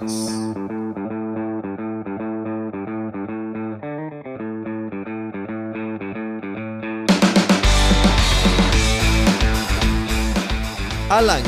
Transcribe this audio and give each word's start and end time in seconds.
Alan, 0.00 0.54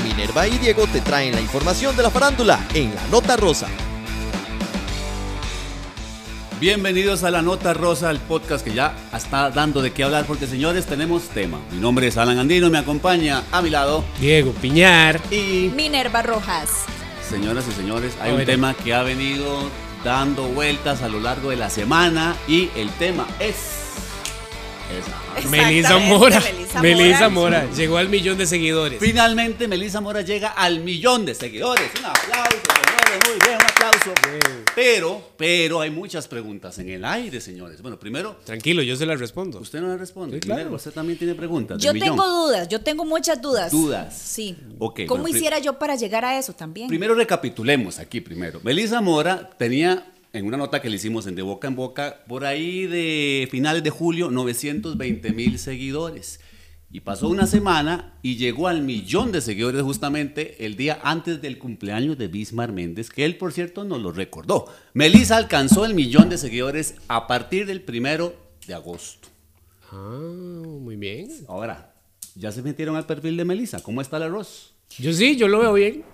Minerva 0.05 0.47
y 0.49 0.59
Diego 0.59 0.87
te 0.87 1.01
traen 1.01 1.35
la 1.35 1.41
información 1.41 1.97
de 1.97 2.03
la 2.03 2.11
farándula 2.11 2.61
en 2.75 2.95
la 2.95 3.07
Nota 3.07 3.39
Rosa. 3.39 3.69
Bienvenidos 6.61 7.25
a 7.25 7.31
La 7.31 7.41
Nota 7.41 7.73
Rosa, 7.73 8.11
el 8.11 8.19
podcast 8.19 8.63
que 8.63 8.75
ya 8.75 8.95
está 9.17 9.51
dando 9.51 9.81
de 9.81 9.95
qué 9.95 10.05
hablar 10.05 10.27
porque 10.27 10.47
señores 10.47 10.85
tenemos 10.85 11.31
tema. 11.31 11.59
Mi 11.71 11.81
nombre 11.81 12.09
es 12.09 12.19
Alan 12.19 12.39
Andino, 12.39 12.69
me 12.69 12.77
acompaña 12.77 13.45
a 13.51 13.63
mi 13.63 13.71
lado 13.71 14.05
Diego 14.21 14.53
Piñar. 14.53 15.23
y 15.31 15.71
Minerva 15.75 16.21
Rojas. 16.21 16.85
Señoras 17.33 17.65
y 17.67 17.73
señores, 17.73 18.13
hay 18.21 18.33
un 18.33 18.45
tema 18.45 18.75
que 18.75 18.93
ha 18.93 19.03
venido 19.03 19.71
dando 20.05 20.45
vueltas 20.45 21.01
a 21.01 21.09
lo 21.09 21.19
largo 21.19 21.49
de 21.49 21.57
la 21.57 21.71
semana 21.71 22.37
y 22.47 22.69
el 22.77 22.91
tema 22.91 23.27
es... 23.41 23.57
Exactamente, 25.39 25.89
Mora. 26.07 26.41
Melissa 26.41 26.83
Melissa 26.83 27.29
Mora. 27.31 27.61
Mora. 27.63 27.75
Llegó 27.75 27.97
al 27.97 28.11
millón 28.11 28.37
de 28.37 28.47
seguidores. 28.47 29.01
Finalmente 29.01 29.67
Melissa 29.67 30.03
Mora 30.03 30.21
llega 30.21 30.49
al 30.49 30.81
millón 30.81 31.25
de 31.25 31.35
seguidores. 31.35 31.91
Un 31.99 32.05
aplauso, 32.05 32.61
señores, 32.85 33.29
muy 33.29 33.39
bien, 33.47 33.57
un 33.57 33.65
aplauso. 33.65 34.62
Pero, 34.75 35.23
pero 35.37 35.81
hay 35.81 35.91
muchas 35.91 36.27
preguntas 36.29 36.79
en 36.79 36.89
el 36.89 37.05
aire, 37.05 37.41
señores. 37.41 37.83
Bueno, 37.83 37.99
primero, 37.99 38.37
Tranquilo, 38.45 38.83
yo 38.83 38.97
se 38.97 39.05
las 39.05 39.21
respondo. 39.21 39.61
usted 39.61 39.81
no 39.81 39.89
le 39.89 39.99
responde. 39.99 40.37
Sí, 40.37 40.41
claro. 40.41 40.61
Primero, 40.61 40.77
usted 40.77 40.93
también 40.93 41.19
tiene 41.19 41.35
preguntas. 41.35 41.81
Yo 41.83 41.93
millón. 41.93 42.09
tengo 42.11 42.27
dudas, 42.27 42.69
yo 42.69 42.81
tengo 42.81 43.05
muchas 43.05 43.41
dudas. 43.43 43.71
Dudas. 43.71 44.17
Sí. 44.19 44.57
Ok, 44.79 45.01
¿Cómo 45.07 45.23
bueno, 45.23 45.37
hiciera 45.37 45.59
yo 45.59 45.79
para 45.79 45.97
llegar 45.97 46.25
a 46.25 46.39
eso 46.39 46.53
también? 46.55 46.89
Primero 46.89 47.15
recapitulemos 47.15 47.99
aquí 47.99 48.21
primero. 48.21 48.61
Melissa 48.63 49.01
Mora 49.03 49.51
tenía, 49.59 50.11
en 50.33 50.47
una 50.47 50.57
nota 50.57 50.81
que 50.81 50.89
le 50.89 50.97
hicimos 50.97 51.27
en 51.27 51.35
De 51.35 51.43
Boca 51.43 51.69
en 51.69 51.77
Boca, 51.77 52.23
por 52.27 52.47
ahí 52.47 52.87
de 52.87 53.49
finales 53.51 53.83
de 53.83 53.91
julio, 53.91 54.31
920 54.31 55.33
mil 55.33 55.59
seguidores. 55.59 56.41
Y 56.95 57.01
pasó 57.01 57.29
una 57.31 57.47
semana 57.47 58.13
y 58.21 58.37
llegó 58.37 58.69
al 58.69 58.83
millón 58.83 59.33
de 59.33 59.41
seguidores 59.41 59.81
justamente 59.83 60.67
el 60.67 60.77
día 60.77 61.01
antes 61.03 61.41
del 61.41 61.59
cumpleaños 61.59 62.19
de 62.19 62.29
Bismar 62.29 62.71
Méndez, 62.73 63.09
que 63.09 63.25
él, 63.25 63.39
por 63.39 63.53
cierto, 63.55 63.85
nos 63.85 64.03
lo 64.03 64.13
recordó. 64.13 64.67
Melissa 64.93 65.39
alcanzó 65.39 65.87
el 65.87 65.95
millón 65.95 66.29
de 66.29 66.37
seguidores 66.37 66.97
a 67.09 67.27
partir 67.27 67.65
del 67.65 67.81
primero 67.81 68.35
de 68.67 68.75
agosto. 68.75 69.29
Ah, 69.91 70.21
muy 70.81 70.97
bien. 70.97 71.31
Ahora, 71.49 71.95
ya 72.35 72.53
se 72.53 72.61
metieron 72.63 72.95
al 72.97 73.07
perfil 73.07 73.39
de 73.39 73.47
Melissa. 73.47 73.83
¿Cómo 73.83 74.03
está 74.03 74.19
el 74.19 74.25
arroz? 74.25 74.75
Yo 74.99 75.15
sí, 75.15 75.37
yo 75.37 75.49
lo 75.49 75.61
veo 75.61 75.73
bien. 75.73 76.05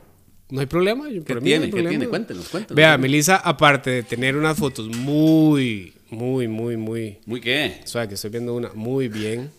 No 0.50 0.60
hay 0.60 0.66
problema. 0.66 1.10
yo- 1.10 1.24
¿Qué 1.24 1.34
mí 1.34 1.40
no 1.40 1.44
tiene? 1.44 1.64
¿Qué 1.66 1.70
problema. 1.72 1.90
tiene? 1.90 2.06
Cuéntenos, 2.06 2.48
cuéntenos. 2.50 2.76
Vea, 2.76 2.96
Melissa, 2.96 3.36
aparte 3.36 3.90
de 3.90 4.02
tener 4.04 4.36
unas 4.36 4.56
fotos 4.56 4.86
muy, 4.96 5.92
muy, 6.08 6.46
muy, 6.46 6.76
muy. 6.76 7.18
¿Muy 7.26 7.40
qué? 7.40 7.80
O 7.82 7.86
sea, 7.88 8.06
que 8.06 8.14
estoy 8.14 8.30
viendo 8.30 8.54
una 8.54 8.70
muy 8.74 9.08
bien. 9.08 9.50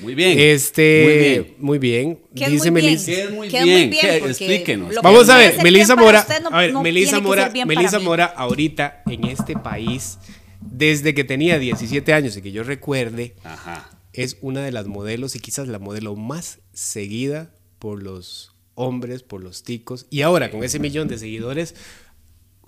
Muy 0.00 0.14
bien. 0.14 0.38
Este, 0.38 1.04
Muy 1.04 1.18
bien. 1.18 1.54
muy 1.58 1.78
bien. 1.78 2.18
¿Qué 2.34 2.44
es 2.46 2.50
Dice? 2.52 2.70
Melissa. 2.70 3.06
¿Qué 3.06 3.22
es 3.24 3.30
muy 3.30 3.48
Queda 3.48 3.64
bien? 3.64 3.92
Explíquenos. 3.92 4.94
Vamos 5.02 5.28
a 5.28 5.38
ver, 5.38 5.62
Melissa 5.62 5.94
Mora, 5.96 6.26
no- 6.42 6.48
a 6.50 6.60
ver, 6.60 6.72
no 6.72 6.82
Melissa 6.82 7.20
Mora, 7.20 7.52
Melissa. 7.66 7.98
Mora 8.00 8.24
ahorita 8.26 9.02
en 9.10 9.24
este 9.24 9.54
país, 9.54 10.18
desde 10.60 11.14
que 11.14 11.24
tenía 11.24 11.58
17 11.58 12.12
años 12.12 12.36
y 12.36 12.42
que 12.42 12.50
yo 12.52 12.62
recuerde, 12.64 13.34
Ajá. 13.44 13.90
es 14.12 14.36
una 14.40 14.62
de 14.64 14.72
las 14.72 14.86
modelos 14.86 15.36
y 15.36 15.38
quizás 15.40 15.68
la 15.68 15.78
modelo 15.78 16.16
más 16.16 16.58
seguida 16.72 17.52
por 17.78 18.02
los 18.02 18.52
hombres, 18.74 19.22
por 19.22 19.42
los 19.42 19.62
ticos. 19.62 20.06
Y 20.10 20.22
ahora 20.22 20.50
con 20.50 20.64
ese 20.64 20.78
millón 20.80 21.06
de 21.06 21.18
seguidores, 21.18 21.74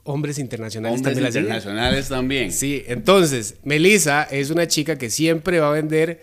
hombres 0.04 0.38
internacionales 0.38 0.98
Hombres 0.98 1.16
también 1.16 1.42
internacionales 1.42 2.08
también. 2.08 2.52
Sí, 2.52 2.84
entonces, 2.86 3.56
Melissa 3.64 4.22
es 4.30 4.50
una 4.50 4.68
chica 4.68 4.96
que 4.98 5.10
siempre 5.10 5.58
va 5.58 5.70
a 5.70 5.72
vender 5.72 6.20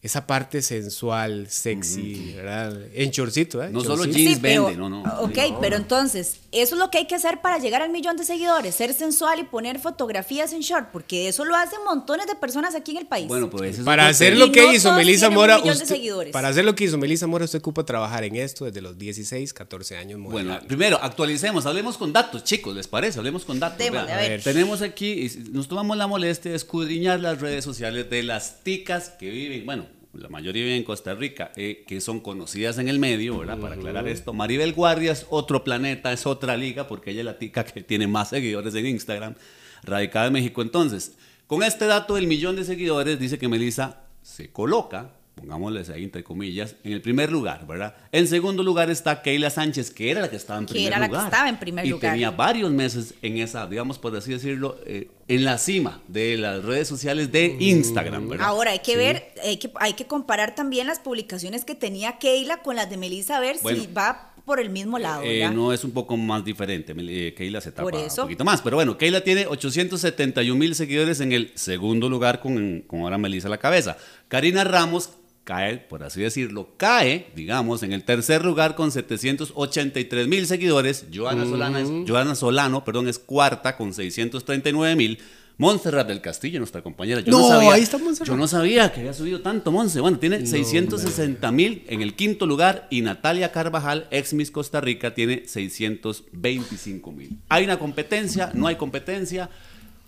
esa 0.00 0.28
parte 0.28 0.62
sensual, 0.62 1.48
sexy, 1.50 2.32
¿verdad? 2.36 2.80
En 2.94 3.10
chorcito, 3.10 3.62
¿eh? 3.64 3.70
No 3.72 3.80
solo 3.80 4.04
jeans 4.04 4.34
Sí, 4.34 4.38
pero- 4.40 4.66
vende, 4.66 4.78
no, 4.78 4.88
no. 4.88 5.02
Ok, 5.22 5.36
No. 5.50 5.60
pero 5.60 5.74
entonces, 5.76 6.36
eso 6.52 6.76
es 6.76 6.78
lo 6.78 6.88
que 6.88 6.98
hay 6.98 7.06
que 7.08 7.16
hacer 7.16 7.40
para 7.40 7.58
llegar 7.58 7.82
al 7.82 7.90
millón 7.90 8.16
de 8.16 8.24
seguidores, 8.24 8.76
ser 8.76 8.94
sensual 8.94 9.40
y 9.40 9.42
poner 9.44 9.80
fotografías 9.80 10.52
en 10.52 10.60
short, 10.60 10.90
porque 10.92 11.26
eso 11.26 11.44
lo 11.44 11.56
hacen 11.56 11.80
montones 11.84 12.28
de 12.28 12.36
personas 12.36 12.76
aquí 12.76 12.92
en 12.92 12.98
el 12.98 13.06
país. 13.06 13.26
Bueno, 13.26 13.50
pues 13.50 13.70
ese 13.72 13.80
es 13.80 13.84
Para 13.84 14.06
hacer 14.06 14.36
lo 14.36 14.52
que 14.52 14.72
hizo 14.72 14.92
Melissa 14.92 15.30
Mora, 15.30 15.58
usted- 15.58 16.30
para 16.30 16.48
hacer 16.48 16.64
lo 16.64 16.76
que 16.76 16.84
hizo 16.84 16.96
Melissa 16.96 17.26
Mora, 17.26 17.44
usted 17.44 17.58
ocupa 17.58 17.84
trabajar 17.84 18.22
en 18.22 18.36
esto 18.36 18.66
desde 18.66 18.80
los 18.80 18.96
16, 18.98 19.52
14 19.52 19.96
años. 19.96 20.20
Bueno, 20.20 20.30
modelando. 20.50 20.68
primero, 20.68 20.98
actualicemos, 21.02 21.66
hablemos 21.66 21.98
con 21.98 22.12
datos, 22.12 22.44
chicos, 22.44 22.74
¿les 22.76 22.86
parece? 22.86 23.18
Hablemos 23.18 23.44
con 23.44 23.58
datos. 23.58 23.84
A 23.88 24.04
ver. 24.04 24.42
Tenemos 24.44 24.80
aquí, 24.80 25.26
y 25.26 25.50
nos 25.50 25.66
tomamos 25.66 25.96
la 25.96 26.06
molestia 26.06 26.52
de 26.52 26.56
escudriñar 26.56 27.18
las 27.18 27.40
redes 27.40 27.64
sociales 27.64 28.08
de 28.08 28.22
las 28.22 28.62
ticas 28.62 29.08
que 29.10 29.28
viven, 29.28 29.66
bueno, 29.66 29.86
la 30.18 30.28
mayoría 30.28 30.64
viven 30.64 30.78
en 30.78 30.84
Costa 30.84 31.14
Rica, 31.14 31.52
eh, 31.56 31.84
que 31.86 32.00
son 32.00 32.20
conocidas 32.20 32.78
en 32.78 32.88
el 32.88 32.98
medio, 32.98 33.38
¿verdad? 33.38 33.58
Para 33.58 33.76
aclarar 33.76 34.08
esto, 34.08 34.32
Maribel 34.32 34.72
Guardia 34.72 35.12
es 35.12 35.26
otro 35.30 35.64
planeta, 35.64 36.12
es 36.12 36.26
otra 36.26 36.56
liga, 36.56 36.88
porque 36.88 37.10
ella 37.10 37.20
es 37.20 37.26
la 37.26 37.38
tica 37.38 37.64
que 37.64 37.82
tiene 37.82 38.06
más 38.06 38.30
seguidores 38.30 38.74
en 38.74 38.86
Instagram, 38.86 39.34
radicada 39.82 40.26
en 40.26 40.32
México. 40.32 40.62
Entonces, 40.62 41.16
con 41.46 41.62
este 41.62 41.86
dato 41.86 42.16
del 42.16 42.26
millón 42.26 42.56
de 42.56 42.64
seguidores, 42.64 43.18
dice 43.18 43.38
que 43.38 43.48
Melissa 43.48 44.02
se 44.22 44.50
coloca, 44.50 45.12
pongámosles 45.38 45.88
ahí 45.90 46.04
entre 46.04 46.24
comillas, 46.24 46.74
en 46.84 46.92
el 46.92 47.00
primer 47.00 47.30
lugar, 47.30 47.66
¿verdad? 47.66 47.94
En 48.12 48.26
segundo 48.26 48.62
lugar 48.62 48.90
está 48.90 49.22
Keila 49.22 49.50
Sánchez, 49.50 49.90
que 49.90 50.10
era 50.10 50.20
la 50.20 50.28
que 50.30 50.36
estaba 50.36 50.58
en 50.58 50.66
Que 50.66 50.72
primer 50.72 50.88
era 50.92 50.98
la 50.98 51.06
que 51.06 51.12
lugar. 51.12 51.24
estaba 51.26 51.48
en 51.48 51.58
primer 51.58 51.86
y 51.86 51.90
lugar. 51.90 52.12
tenía 52.12 52.30
varios 52.30 52.70
meses 52.70 53.14
en 53.22 53.38
esa, 53.38 53.66
digamos, 53.66 53.98
por 53.98 54.14
así 54.16 54.32
decirlo, 54.32 54.78
eh, 54.86 55.08
en 55.28 55.44
la 55.44 55.58
cima 55.58 56.00
de 56.08 56.36
las 56.36 56.64
redes 56.64 56.88
sociales 56.88 57.30
de 57.32 57.56
Instagram, 57.60 58.28
¿verdad? 58.28 58.46
Ahora 58.46 58.72
hay 58.72 58.80
que 58.80 58.96
ver, 58.96 59.32
hay 59.44 59.56
que, 59.58 59.70
hay 59.76 59.92
que 59.94 60.06
comparar 60.06 60.54
también 60.54 60.86
las 60.86 60.98
publicaciones 60.98 61.64
que 61.64 61.74
tenía 61.74 62.18
Keila 62.18 62.62
con 62.62 62.76
las 62.76 62.90
de 62.90 62.96
Melissa, 62.96 63.36
a 63.36 63.40
ver 63.40 63.56
Bueno. 63.62 63.80
si 63.80 63.86
va 63.92 64.24
por 64.44 64.60
el 64.60 64.70
mismo 64.70 64.98
lado. 64.98 65.22
Eh, 65.24 65.40
¿verdad? 65.40 65.54
no 65.54 65.74
es 65.74 65.84
un 65.84 65.90
poco 65.90 66.16
más 66.16 66.42
diferente. 66.42 66.94
eh, 66.96 67.34
Keila 67.36 67.60
se 67.60 67.70
tapa 67.70 67.82
Por 67.82 67.94
un 67.94 68.08
poquito 68.08 68.46
más. 68.46 68.62
Pero 68.62 68.76
bueno, 68.76 68.96
Keila 68.96 69.20
tiene 69.22 69.46
871 69.46 70.58
mil 70.58 70.74
seguidores 70.74 71.20
en 71.20 71.32
el 71.32 71.52
segundo 71.54 72.08
lugar 72.08 72.40
con, 72.40 72.80
con 72.86 73.00
ahora 73.00 73.18
Melissa 73.18 73.48
a 73.48 73.50
la 73.50 73.58
cabeza. 73.58 73.98
Karina 74.28 74.64
Ramos 74.64 75.10
cae, 75.48 75.78
por 75.78 76.02
así 76.02 76.20
decirlo, 76.20 76.68
cae, 76.76 77.28
digamos, 77.34 77.82
en 77.82 77.94
el 77.94 78.04
tercer 78.04 78.44
lugar 78.44 78.74
con 78.74 78.90
783 78.92 80.28
mil 80.28 80.46
seguidores. 80.46 81.06
Joana, 81.14 81.46
Solana 81.46 81.80
es- 81.80 81.88
Joana 82.06 82.34
Solano 82.34 82.84
perdón, 82.84 83.08
es 83.08 83.18
cuarta 83.18 83.74
con 83.74 83.94
639 83.94 84.94
mil. 84.94 85.18
Montserrat 85.56 86.06
del 86.06 86.20
Castillo, 86.20 86.60
nuestra 86.60 86.82
compañera. 86.82 87.20
Yo 87.22 87.32
no, 87.32 87.38
No, 87.40 87.48
sabía, 87.48 87.72
ahí 87.72 87.82
está 87.82 87.96
Montserrat. 87.98 88.28
Yo 88.28 88.36
no 88.36 88.46
sabía 88.46 88.92
que 88.92 89.00
había 89.00 89.14
subido 89.14 89.40
tanto, 89.40 89.72
Monse. 89.72 90.00
Bueno, 90.00 90.18
tiene 90.18 90.46
660 90.46 91.50
mil 91.50 91.82
en 91.88 92.02
el 92.02 92.14
quinto 92.14 92.44
lugar 92.46 92.86
y 92.90 93.00
Natalia 93.00 93.50
Carvajal, 93.50 94.06
ex 94.10 94.34
Miss 94.34 94.50
Costa 94.50 94.80
Rica, 94.82 95.14
tiene 95.14 95.44
625 95.48 97.10
mil. 97.10 97.38
¿Hay 97.48 97.64
una 97.64 97.78
competencia? 97.78 98.50
¿No 98.54 98.66
hay 98.66 98.76
competencia? 98.76 99.48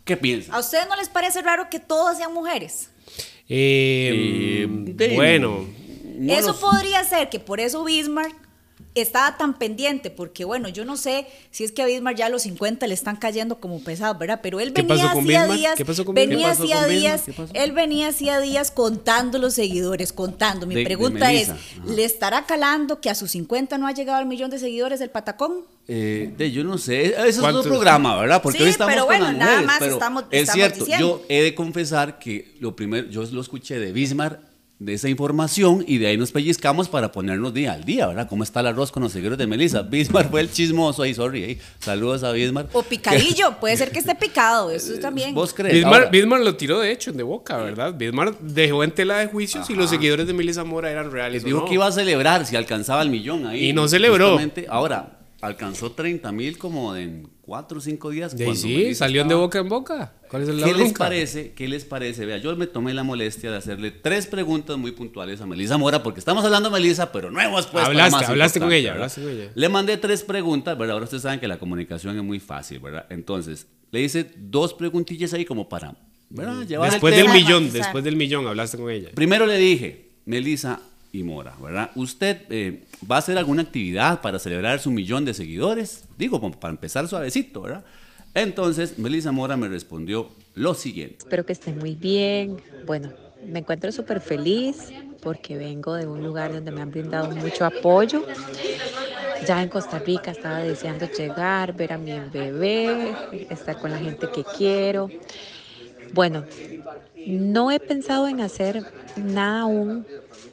¿Qué 0.05 0.17
piensan? 0.17 0.55
¿A 0.55 0.59
ustedes 0.61 0.87
no 0.89 0.97
les 0.97 1.09
parece 1.09 1.41
raro 1.43 1.69
que 1.71 1.81
todas 1.81 2.19
sean 2.19 2.33
mujeres? 2.35 2.90
Eh, 3.51 4.63
Eh, 4.65 4.67
de- 4.95 5.15
bueno, 5.17 5.67
No 6.19 6.33
eso 6.33 6.49
los- 6.49 6.57
podría 6.59 7.03
ser 7.05 7.29
que 7.31 7.41
por 7.41 7.61
eso 7.61 7.83
Bismarck 7.85 8.35
estaba 8.95 9.37
tan 9.37 9.59
pendiente, 9.59 10.11
porque 10.11 10.45
bueno, 10.45 10.69
yo 10.69 10.85
no 10.85 10.97
sé 10.97 11.27
si 11.51 11.65
es 11.65 11.71
que 11.73 11.83
a 11.83 11.87
Bismarck 11.87 12.17
ya 12.17 12.27
a 12.27 12.29
los 12.29 12.43
50 12.43 12.87
le 12.87 12.95
están 12.95 13.17
cayendo 13.17 13.61
como 13.61 13.81
pesados, 13.83 14.19
¿verdad? 14.19 14.41
Pero 14.43 14.59
él 14.61 14.73
¿Qué 14.73 14.83
venía 14.83 15.11
hacía 15.11 15.47
días, 15.49 15.75
¿Qué 15.77 15.85
pasó 15.85 16.05
con 16.05 16.15
venía 16.15 16.37
Bismarck? 16.49 16.57
¿Qué 16.59 16.63
pasó 16.65 16.73
hacía 16.75 16.87
con 16.87 16.91
días, 17.01 17.25
él 17.55 17.73
venía 17.73 18.09
hacía 18.09 18.41
días 18.41 18.71
contando 18.71 19.39
los 19.39 19.55
seguidores, 19.55 20.13
contando. 20.13 20.67
Mi 20.67 20.75
De- 20.75 20.81
de 20.81 20.87
pregunta 20.87 21.33
es. 21.33 21.51
Ajá. 21.51 21.59
¿le 21.87 22.05
estará 22.05 22.47
calando 22.47 23.01
que 23.01 23.11
a 23.11 23.15
sus 23.15 23.31
50 23.33 23.79
no 23.79 23.87
ha 23.87 23.93
llegado 23.93 24.19
al 24.19 24.27
millón 24.27 24.51
de 24.51 24.59
seguidores 24.59 24.99
del 25.01 25.11
Patacón? 25.11 25.65
Eh, 25.93 26.33
de- 26.39 26.53
yo 26.53 26.63
no 26.63 26.79
sé, 26.79 27.07
ese 27.07 27.29
es 27.29 27.39
otro 27.41 27.63
programa, 27.65 28.17
¿verdad? 28.21 28.41
Porque 28.41 28.59
Sí, 28.59 28.65
hoy 28.65 28.71
estamos 28.71 28.93
pero 28.95 29.07
con 29.07 29.17
bueno, 29.17 29.25
las 29.27 29.37
nada 29.37 29.51
mujeres, 29.53 29.67
más 29.67 29.79
pero 29.81 29.93
estamos- 29.95 30.25
es 30.31 30.41
estamos 30.43 30.55
cierto, 30.57 30.79
diciendo. 30.85 31.07
yo 31.19 31.25
he 31.29 31.43
de 31.43 31.55
confesar 31.57 32.19
que 32.21 32.55
lo 32.61 32.77
primero, 32.77 33.09
yo 33.09 33.25
lo 33.33 33.41
escuché 33.41 33.79
de 33.81 33.91
Bismarck, 33.93 34.39
de 34.79 34.95
esa 34.95 35.09
información, 35.11 35.85
y 35.87 35.99
de 35.99 36.07
ahí 36.07 36.17
nos 36.17 36.31
pellizcamos 36.33 36.89
para 36.89 37.13
ponernos 37.13 37.53
día 37.53 37.73
al 37.75 37.85
día, 37.85 38.07
¿verdad? 38.07 38.27
¿Cómo 38.29 38.45
está 38.45 38.61
el 38.61 38.69
arroz 38.69 38.91
con 38.93 39.03
los 39.03 39.13
seguidores 39.13 39.37
de 39.37 39.47
Melissa? 39.47 39.83
Bismarck 39.91 40.31
fue 40.31 40.41
el 40.41 40.51
chismoso 40.51 41.03
ahí, 41.03 41.13
sorry, 41.13 41.43
ahí. 41.45 41.59
saludos 41.81 42.23
a 42.23 42.31
Bismarck. 42.33 42.71
O 42.75 42.83
picadillo, 42.85 43.57
puede 43.61 43.77
ser 43.77 43.91
que 43.91 43.99
esté 43.99 44.15
picado, 44.15 44.71
eso 44.71 44.95
también. 45.01 45.35
¿Vos 45.35 45.53
crees? 45.53 45.75
Bismarck, 45.75 46.11
Bismarck 46.13 46.45
lo 46.45 46.57
tiró 46.57 46.79
de 46.81 46.93
hecho 46.93 47.11
en 47.11 47.17
de 47.19 47.25
boca, 47.25 47.57
¿verdad? 47.59 47.93
Bismarck 47.95 48.39
dejó 48.41 48.83
en 48.85 48.93
tela 48.93 49.19
de 49.19 49.27
juicio 49.27 49.63
si 49.65 49.75
los 49.75 49.91
seguidores 49.91 50.27
de 50.29 50.33
Melissa 50.35 50.63
Mora 50.65 50.91
eran 50.91 51.11
reales. 51.11 51.43
o 51.43 51.47
dijo 51.47 51.59
no. 51.59 51.65
que 51.67 51.75
iba 51.75 51.87
a 51.87 51.93
celebrar 51.93 52.47
si 52.47 52.55
alcanzaba 52.57 53.03
el 53.03 53.11
millón 53.11 53.47
ahí. 53.49 53.69
Y 53.69 53.73
no 53.75 53.87
celebró. 53.89 54.39
Ahora, 54.71 55.19
alcanzó 55.41 55.93
30 55.93 56.31
mil 56.33 56.59
como 56.59 56.95
en 56.97 57.29
cuatro 57.41 57.79
o 57.79 57.81
cinco 57.81 58.11
días. 58.11 58.37
De 58.37 58.45
ahí 58.45 58.49
cuando 58.51 58.63
sí, 58.63 58.95
salieron 58.95 59.29
de 59.29 59.35
estaba- 59.35 59.41
boca 59.47 59.59
en 59.59 59.69
boca. 59.69 60.13
¿Cuál 60.29 60.43
es 60.43 60.49
la 60.51 60.67
¿Qué 60.67 60.75
les 60.75 60.93
parece? 60.93 61.53
¿Qué 61.53 61.67
les 61.69 61.85
parece? 61.85 62.25
Vea, 62.27 62.39
yo 62.39 62.55
me 62.57 62.67
tomé 62.67 62.95
la 62.95 63.03
molestia 63.03 63.51
de 63.51 63.57
hacerle 63.57 63.91
tres 63.91 64.27
preguntas 64.27 64.77
muy 64.79 64.93
puntuales 64.93 65.41
a 65.41 65.47
Melissa 65.47 65.77
Mora, 65.79 66.03
porque 66.03 66.21
estamos 66.21 66.45
hablando 66.45 66.69
de 66.71 66.75
Melissa, 66.81 67.11
pero 67.11 67.31
no 67.31 67.41
hemos 67.41 67.67
puesto 67.67 67.79
la 67.93 68.05
Hablaste, 68.05 68.17
más 68.17 68.29
hablaste 68.29 68.61
con 68.61 68.73
ella, 68.73 68.93
¿verdad? 68.93 69.05
hablaste 69.13 69.23
con 69.23 69.31
ella. 69.33 69.51
Le 69.55 69.69
mandé 69.69 69.97
tres 69.97 70.23
preguntas, 70.23 70.79
¿verdad? 70.79 70.95
Ahora 70.95 71.05
ustedes 71.05 71.23
saben 71.25 71.41
que 71.41 71.49
la 71.49 71.59
comunicación 71.59 72.17
es 72.17 72.23
muy 72.23 72.39
fácil, 72.39 72.79
¿verdad? 72.79 73.07
Entonces, 73.11 73.67
le 73.91 74.01
hice 74.03 74.31
dos 74.37 74.75
preguntillas 74.75 75.33
ahí 75.33 75.45
como 75.45 75.69
para, 75.69 75.97
¿verdad? 76.29 76.65
Llevar 76.67 76.87
el 76.89 76.93
Después 76.93 77.15
del 77.17 77.23
tema. 77.25 77.35
millón, 77.35 77.63
Matizar. 77.65 77.83
después 77.83 78.05
del 78.05 78.17
millón 78.17 78.47
hablaste 78.47 78.77
con 78.79 78.91
ella. 78.91 79.09
Primero 79.15 79.47
le 79.47 79.57
dije, 79.59 80.11
Melissa 80.27 80.81
y 81.13 81.23
Mora, 81.23 81.55
¿verdad? 81.61 81.91
¿Usted 81.95 82.43
eh, 82.51 82.85
va 83.11 83.17
a 83.17 83.19
hacer 83.19 83.37
alguna 83.39 83.63
actividad 83.63 84.21
para 84.21 84.39
celebrar 84.39 84.79
su 84.79 84.91
millón 84.91 85.25
de 85.25 85.35
seguidores? 85.35 86.05
Digo, 86.17 86.41
para 86.53 86.71
empezar 86.71 87.09
suavecito, 87.09 87.63
¿verdad? 87.63 87.85
Entonces, 88.35 88.99
Melissa 88.99 89.33
Mora 89.33 89.57
me 89.57 89.69
respondió 89.69 90.31
lo 90.55 90.75
siguiente. 90.75 91.17
Espero 91.19 91.45
que 91.45 91.53
estén 91.53 91.79
muy 91.79 91.97
bien. 91.97 92.59
Bueno, 92.87 93.13
me 93.47 93.61
encuentro 93.61 93.91
súper 93.91 94.21
feliz 94.21 94.93
porque 95.23 95.57
vengo 95.57 95.95
de 95.95 96.07
un 96.07 96.23
lugar 96.23 96.53
donde 96.53 96.71
me 96.71 96.81
han 96.81 96.91
brindado 96.91 97.31
mucho 97.31 97.65
apoyo. 97.65 98.25
Ya 99.47 99.63
en 99.63 99.69
Costa 99.69 99.99
Rica 99.99 100.31
estaba 100.31 100.59
deseando 100.59 101.07
llegar, 101.11 101.75
ver 101.75 101.93
a 101.93 101.99
mi 101.99 102.13
bebé, 102.33 103.15
estar 103.49 103.79
con 103.79 103.91
la 103.91 103.99
gente 103.99 104.29
que 104.33 104.45
quiero. 104.45 105.09
Bueno, 106.13 106.45
no 107.27 107.71
he 107.71 107.81
pensado 107.81 108.29
en 108.29 108.41
hacer 108.41 108.85
nada 109.17 109.63
aún. 109.63 110.07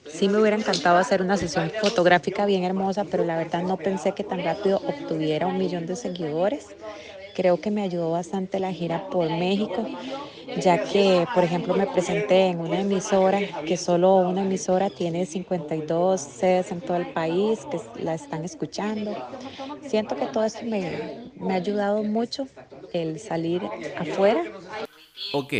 Sí 0.09 0.29
me 0.29 0.39
hubiera 0.39 0.57
encantado 0.57 0.97
hacer 0.97 1.21
una 1.21 1.37
sesión 1.37 1.69
fotográfica 1.69 2.45
bien 2.45 2.63
hermosa, 2.63 3.03
pero 3.05 3.23
la 3.23 3.37
verdad 3.37 3.61
no 3.63 3.77
pensé 3.77 4.13
que 4.13 4.23
tan 4.23 4.43
rápido 4.43 4.81
obtuviera 4.87 5.47
un 5.47 5.57
millón 5.57 5.85
de 5.85 5.95
seguidores. 5.95 6.65
Creo 7.35 7.59
que 7.61 7.71
me 7.71 7.83
ayudó 7.83 8.11
bastante 8.11 8.59
la 8.59 8.73
gira 8.73 9.09
por 9.11 9.29
México, 9.29 9.83
ya 10.59 10.79
que, 10.79 11.27
por 11.33 11.43
ejemplo, 11.43 11.75
me 11.75 11.85
presenté 11.85 12.47
en 12.47 12.59
una 12.59 12.79
emisora 12.81 13.41
que 13.65 13.77
solo 13.77 14.15
una 14.15 14.41
emisora 14.41 14.89
tiene 14.89 15.25
52 15.25 16.21
sedes 16.21 16.71
en 16.71 16.81
todo 16.81 16.97
el 16.97 17.05
país 17.05 17.59
que 17.69 17.79
la 18.01 18.15
están 18.15 18.43
escuchando. 18.43 19.13
Siento 19.87 20.15
que 20.15 20.25
todo 20.27 20.43
esto 20.45 20.65
me, 20.65 20.81
me 21.35 21.53
ha 21.53 21.57
ayudado 21.57 22.03
mucho 22.03 22.47
el 22.93 23.19
salir 23.19 23.61
afuera 23.99 24.43
Ok, 25.33 25.53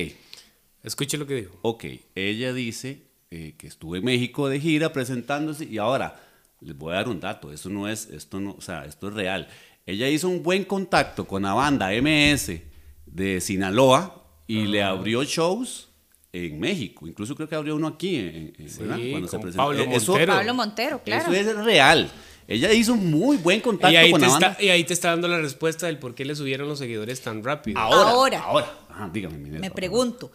Escuche 0.84 1.18
lo 1.18 1.28
que 1.28 1.36
dijo. 1.36 1.52
ok. 1.62 1.86
Ella 2.16 2.54
dice 2.54 3.06
eh, 3.31 3.56
que 3.57 3.68
estuvo 3.68 3.95
en 3.95 4.06
México 4.06 4.47
de 4.50 4.59
gira 4.59 4.94
presentándose 4.94 5.65
y 5.65 5.77
ahora 5.77 6.19
les 6.62 6.77
voy 6.77 6.94
a 6.94 6.95
dar 6.97 7.09
un 7.09 7.19
dato. 7.19 7.51
Eso 7.51 7.69
no 7.69 7.88
es, 7.88 8.07
esto 8.09 8.39
no, 8.39 8.56
o 8.57 8.62
sea, 8.62 8.85
esto 8.85 9.09
es 9.09 9.13
real. 9.13 9.47
Ella 9.85 10.09
hizo 10.09 10.27
un 10.29 10.44
buen 10.44 10.63
contacto 10.65 11.25
con 11.27 11.44
la 11.44 11.53
banda 11.53 11.89
MS 11.91 12.62
de 13.06 13.41
Sinaloa 13.41 14.24
y 14.47 14.65
le 14.68 14.83
abrió 14.83 15.24
shows 15.24 15.89
en 16.33 16.59
México. 16.59 17.07
Incluso 17.07 17.35
creo 17.35 17.47
que 17.47 17.56
abrió 17.56 17.75
uno 17.75 17.88
aquí, 17.88 18.15
en, 18.18 18.53
en- 18.57 18.69
Sí, 18.69 18.79
¿verdad? 18.81 19.00
Cuando 19.12 19.27
se 19.27 19.39
presentó. 19.39 19.63
Pablo 19.63 19.83
Eh, 19.83 19.89
eso- 19.95 20.12
Montero. 20.13 20.33
Pablo 20.33 20.53
Montero, 20.53 21.01
claro. 21.03 21.31
Eso 21.33 21.51
es 21.51 21.56
real. 21.65 22.12
Ella 22.50 22.71
hizo 22.71 22.94
un 22.94 23.12
muy 23.12 23.35
buen 23.38 23.59
contacto 23.59 23.91
Y 23.94 23.97
ahí, 23.97 24.09
con 24.12 24.21
te 24.21 24.27
la 24.27 24.31
banda. 24.33 24.47
está, 24.51 24.63
y 24.63 24.69
ahí 24.69 24.83
te 24.85 24.94
está 24.94 25.09
dando 25.09 25.27
la 25.27 25.39
respuesta 25.39 25.88
del 25.88 26.00
por 26.00 26.15
qué 26.15 26.24
le 26.24 26.33
subieron 26.35 26.68
los 26.69 26.79
seguidores 26.79 27.19
tan 27.21 27.44
rápido. 27.44 27.77
Ahora, 27.79 28.09
Ahora. 28.09 28.39
ahora. 28.41 28.77
Ajá, 28.89 29.09
dígame, 29.12 29.38
Me 29.38 29.69
pregunto, 29.71 30.31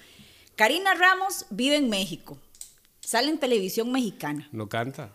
Karina 0.57 0.93
Ramos 0.95 1.47
vive 1.51 1.77
en 1.77 1.89
México, 1.89 2.39
sale 3.05 3.29
en 3.31 3.39
televisión 3.39 3.91
mexicana, 3.93 4.49
No 4.53 4.69
canta. 4.69 5.11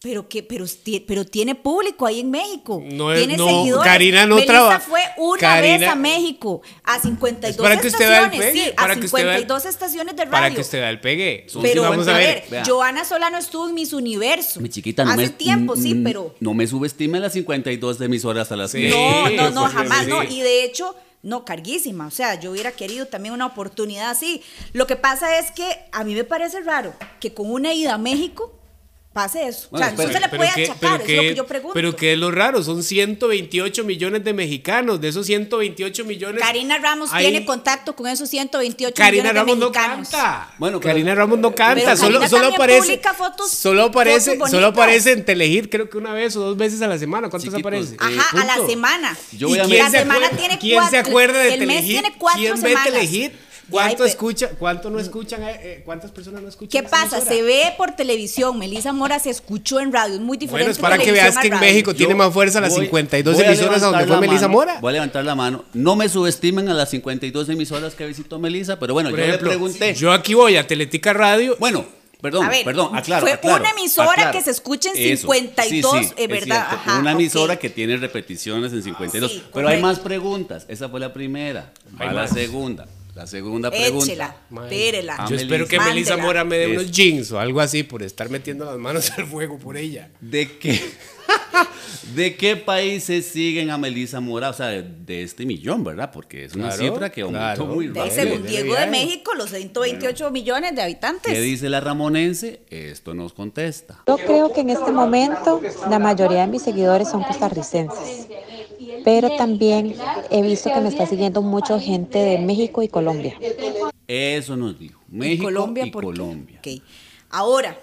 pero 0.00 0.28
que 0.28 0.42
pero, 0.44 0.64
pero 1.06 1.24
tiene 1.26 1.54
público 1.56 2.06
ahí 2.06 2.20
en 2.20 2.30
México, 2.30 2.80
No 2.92 3.12
es- 3.12 3.18
tiene 3.18 3.36
no, 3.36 3.46
seguidores. 3.48 3.84
Karina 3.90 4.24
no 4.26 4.36
Melissa 4.36 4.52
traba- 4.52 4.80
fue 4.80 5.00
una 5.16 5.40
Karina- 5.40 5.78
vez 5.78 5.88
a 5.88 5.94
México, 5.96 6.62
a 6.84 7.00
52 7.00 7.56
Es 7.56 7.62
para 7.62 7.80
que 7.80 7.88
usted 7.88 7.98
vea 8.08 8.18
el 8.18 8.24
estaciones, 8.26 8.52
pegue, 8.52 8.64
sí, 8.66 8.72
para 8.76 8.92
a 8.92 8.96
que 8.96 9.06
usted 9.06 9.18
vea 9.24 9.34
el- 9.34 9.40
52 9.40 9.64
estaciones 9.66 10.14
de 10.16 10.22
radio. 10.24 10.30
Para 10.32 10.50
que 10.54 10.60
usted 10.60 10.78
vea 10.78 10.90
el 10.90 11.00
pegue. 11.00 11.46
Pero, 11.60 11.82
vamos 11.82 12.06
a 12.06 12.12
ver. 12.16 12.44
vea. 12.48 12.62
Joana 12.64 13.04
Solano 13.04 13.38
estuvo 13.38 13.68
en 13.68 13.74
Miss 13.74 13.92
Universo. 13.92 14.60
Mi 14.60 14.68
chiquita, 14.68 15.04
no 15.04 15.10
Hace 15.12 15.22
me, 15.22 15.28
tiempo, 15.30 15.74
sí, 15.76 15.94
mm, 15.94 16.04
pero... 16.04 16.34
No 16.38 16.54
me 16.54 16.66
subestime 16.68 17.18
las 17.18 17.32
52 17.32 18.00
emisoras 18.00 18.52
a 18.52 18.56
las 18.56 18.70
Sí. 18.70 18.82
que. 18.82 18.90
No, 18.90 19.30
no, 19.30 19.50
no, 19.62 19.64
jamás, 19.68 20.04
sí. 20.04 20.10
no. 20.10 20.22
Y 20.22 20.40
de 20.40 20.62
hecho, 20.64 20.94
no, 21.22 21.44
carguísima. 21.44 22.06
O 22.06 22.10
sea, 22.10 22.38
yo 22.38 22.52
hubiera 22.52 22.72
querido 22.72 23.06
también 23.06 23.34
una 23.34 23.46
oportunidad 23.46 24.10
así. 24.10 24.42
Lo 24.72 24.86
que 24.86 24.96
pasa 24.96 25.38
es 25.38 25.50
que 25.50 25.84
a 25.92 26.04
mí 26.04 26.14
me 26.14 26.24
parece 26.24 26.60
raro 26.60 26.94
que 27.20 27.34
con 27.34 27.50
una 27.50 27.72
ida 27.72 27.94
a 27.94 27.98
México 27.98 28.52
pase 29.16 29.48
eso. 29.48 29.68
Bueno, 29.70 29.86
o 29.86 29.88
sea, 29.88 29.96
no 29.96 30.02
espere, 30.02 30.12
se 30.12 30.20
le 30.20 30.28
Pero 30.28 30.36
puede 30.42 30.52
qué- 30.54 30.70
achacar, 30.70 31.00
es 31.00 31.08
lo 31.16 31.22
que 31.22 31.34
yo 31.34 31.46
pregunto. 31.46 31.72
Pero 31.74 31.96
qué 31.96 32.12
es 32.12 32.18
lo 32.18 32.30
raro, 32.30 32.62
son 32.62 32.82
128 32.82 33.82
millones 33.84 34.22
de 34.24 34.32
mexicanos. 34.34 35.00
De 35.00 35.08
esos 35.08 35.24
128 35.26 36.04
millones. 36.04 36.42
Karina 36.42 36.76
Ramos 36.78 37.08
hay- 37.12 37.24
tiene 37.30 37.46
contacto 37.46 37.96
con 37.96 38.06
esos 38.08 38.28
128 38.28 38.94
Karina 38.94 39.22
millones 39.24 39.32
de 39.34 39.40
Ramos 39.40 39.58
no 39.58 39.70
mexicanos. 39.70 40.08
canta. 40.10 40.54
Bueno, 40.58 40.80
pero- 40.80 40.90
Karina 40.92 41.14
Ramos 41.14 41.38
no 41.38 41.54
canta. 41.54 41.74
Pero 41.82 41.96
solo, 41.96 42.20
Karina 42.20 42.28
solo 42.28 42.54
aparece. 42.54 42.80
publica 42.82 43.14
fotos- 43.14 43.50
solo 43.50 43.84
aparece, 43.84 44.36
fotos 44.36 44.50
solo 44.50 44.66
aparece 44.66 45.12
en 45.12 45.24
Telehit, 45.24 45.70
creo 45.70 45.88
que 45.88 45.96
una 45.96 46.12
vez 46.12 46.36
o 46.36 46.40
dos 46.40 46.56
veces 46.58 46.82
a 46.82 46.86
la 46.86 46.98
semana. 46.98 47.30
¿Cuántos 47.30 47.44
Chiquitos, 47.50 47.60
aparece? 47.60 47.94
eh, 47.94 47.98
Ajá, 47.98 48.42
a 48.42 48.44
la 48.44 48.66
semana. 48.66 49.16
Yo 49.32 49.48
¿Y 49.48 49.50
voy 49.50 49.58
a 49.60 49.64
quién 49.64 49.78
la 49.84 49.90
se 49.90 49.98
semana 50.00 50.26
acuerda- 50.26 50.36
tiene 50.38 50.58
¿Quién 50.58 50.90
se 50.90 50.98
acuerda 50.98 51.38
de 51.38 51.54
el 51.54 51.66
mes 51.66 51.84
tiene 51.84 52.14
cuatro 52.18 52.40
¿Quién 52.42 52.54
ve 52.60 52.68
semanas. 52.68 52.84
Telehit? 52.92 53.32
¿Cuánto 53.70 54.04
escucha? 54.04 54.50
¿Cuánto 54.58 54.90
no 54.90 54.98
escuchan? 55.00 55.42
eh, 55.42 55.58
eh, 55.60 55.82
¿Cuántas 55.84 56.10
personas 56.12 56.42
no 56.42 56.48
escuchan? 56.48 56.70
¿Qué 56.70 56.88
pasa? 56.88 57.16
emisora? 57.18 57.24
Se 57.36 57.42
ve 57.42 57.74
por 57.76 57.92
televisión. 57.92 58.58
Melissa 58.58 58.92
Mora 58.92 59.18
se 59.18 59.30
escuchó 59.30 59.80
en 59.80 59.92
radio. 59.92 60.14
Es 60.14 60.20
muy 60.20 60.36
diferente. 60.36 60.64
Bueno, 60.64 60.72
es 60.72 60.78
para 60.78 60.98
que 60.98 61.10
veas 61.12 61.36
que 61.38 61.48
en 61.48 61.52
radio. 61.54 61.66
México 61.66 61.94
tiene 61.94 62.14
más 62.14 62.32
fuerza 62.32 62.60
las 62.60 62.72
voy- 62.74 62.84
52 62.84 63.34
voy 63.34 63.44
a 63.44 63.46
emisoras 63.48 63.82
a 63.82 63.86
donde 63.86 64.06
fue 64.06 64.20
Melissa 64.20 64.48
Mora. 64.48 64.78
Voy 64.80 64.90
a 64.90 64.92
levantar 64.92 65.24
la 65.24 65.34
mano. 65.34 65.64
No 65.74 65.96
me 65.96 66.08
subestimen 66.08 66.68
a 66.68 66.74
las 66.74 66.90
52 66.90 67.48
emisoras 67.48 67.94
que 67.94 68.06
visitó 68.06 68.38
Melissa, 68.38 68.78
pero 68.78 68.94
bueno, 68.94 69.10
Por 69.10 69.18
yo 69.18 69.24
ejemplo, 69.24 69.48
le 69.50 69.56
pregunté. 69.56 69.94
yo 69.94 70.12
aquí 70.12 70.34
voy 70.34 70.56
a 70.56 70.66
Teletica 70.66 71.12
Radio. 71.12 71.56
Bueno, 71.58 71.84
perdón, 72.20 72.46
A 72.46 72.48
ver, 72.50 72.64
perdón, 72.64 72.94
aclaro. 72.96 73.22
fue 73.26 73.32
aclaro, 73.32 73.60
una 73.62 73.70
emisora 73.70 74.12
aclaro. 74.12 74.32
que 74.32 74.42
se 74.44 74.50
escucha 74.52 74.90
en 74.94 75.12
Eso, 75.12 75.22
52, 75.32 75.98
sí, 75.98 76.04
sí, 76.04 76.10
eh, 76.16 76.22
es 76.24 76.28
¿verdad? 76.28 76.66
cierto, 76.68 76.76
Ajá, 76.90 76.98
una 77.00 77.12
emisora 77.12 77.56
que 77.56 77.68
tiene 77.68 77.96
repeticiones 77.96 78.72
en 78.72 78.82
52. 78.82 79.32
Sí, 79.32 79.42
pero 79.52 79.68
hay 79.68 79.80
más 79.82 79.98
preguntas. 79.98 80.66
Esa 80.68 80.88
fue 80.88 81.00
la 81.00 81.12
primera. 81.12 81.72
Va 82.00 82.12
la 82.12 82.28
segunda. 82.28 82.86
La 83.16 83.26
segunda 83.26 83.70
pregunta. 83.70 84.04
Échela, 84.04 84.36
tírela. 84.68 85.16
Ah, 85.18 85.26
Yo 85.28 85.36
espero 85.36 85.66
que 85.66 85.80
Melissa. 85.80 86.18
Mora 86.18 86.44
me 86.44 86.58
dé 86.58 86.64
Es- 86.66 86.70
unos 86.78 86.90
jeans 86.90 87.32
o 87.32 87.40
algo 87.40 87.60
así 87.62 87.82
por 87.82 88.02
estar 88.02 88.28
metiendo 88.28 88.66
las 88.66 88.76
manos 88.76 89.10
al 89.16 89.26
fuego 89.26 89.58
por 89.58 89.78
ella. 89.78 90.10
¿De 90.20 90.58
qué? 90.58 90.78
¿De 92.14 92.36
qué 92.36 92.56
países 92.56 93.26
siguen 93.26 93.70
a 93.70 93.78
Melissa 93.78 94.20
Mora? 94.20 94.50
O 94.50 94.52
sea, 94.52 94.66
de, 94.68 94.82
de 94.82 95.22
este 95.22 95.44
millón, 95.46 95.82
¿verdad? 95.82 96.10
Porque 96.12 96.44
es 96.44 96.54
una 96.54 96.68
Claro, 96.68 96.82
cifra 96.82 97.10
que 97.10 97.22
aumentó 97.22 97.40
claro. 97.40 97.66
muy 97.66 97.88
rápido. 97.88 98.10
según 98.14 98.46
Diego 98.46 98.74
de 98.76 98.86
México, 98.86 99.32
los 99.34 99.50
128 99.50 100.30
millones 100.30 100.74
de 100.76 100.82
habitantes. 100.82 101.32
¿Qué 101.32 101.40
dice 101.40 101.68
la 101.68 101.80
ramonense? 101.80 102.60
Esto 102.70 103.14
nos 103.14 103.32
contesta. 103.32 104.02
Yo 104.06 104.18
creo 104.18 104.52
que 104.52 104.60
en 104.60 104.70
este 104.70 104.92
momento 104.92 105.60
la 105.90 105.98
mayoría 105.98 106.42
de 106.42 106.46
mis 106.48 106.62
seguidores 106.62 107.08
son 107.10 107.22
costarricenses, 107.24 108.28
pero 109.06 109.36
también 109.36 109.94
he 110.32 110.42
visto 110.42 110.68
que 110.74 110.80
me 110.80 110.88
está 110.88 111.06
siguiendo 111.06 111.40
mucha 111.40 111.78
gente 111.78 112.18
de 112.18 112.40
México 112.40 112.82
y 112.82 112.88
Colombia. 112.88 113.38
Eso 114.08 114.56
nos 114.56 114.76
dijo. 114.80 115.00
Y 115.12 115.16
México 115.16 115.44
Colombia, 115.44 115.86
y. 115.86 115.90
Colombia. 115.92 116.60
Ahora, 117.30 117.78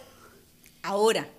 ahora, 0.81 1.29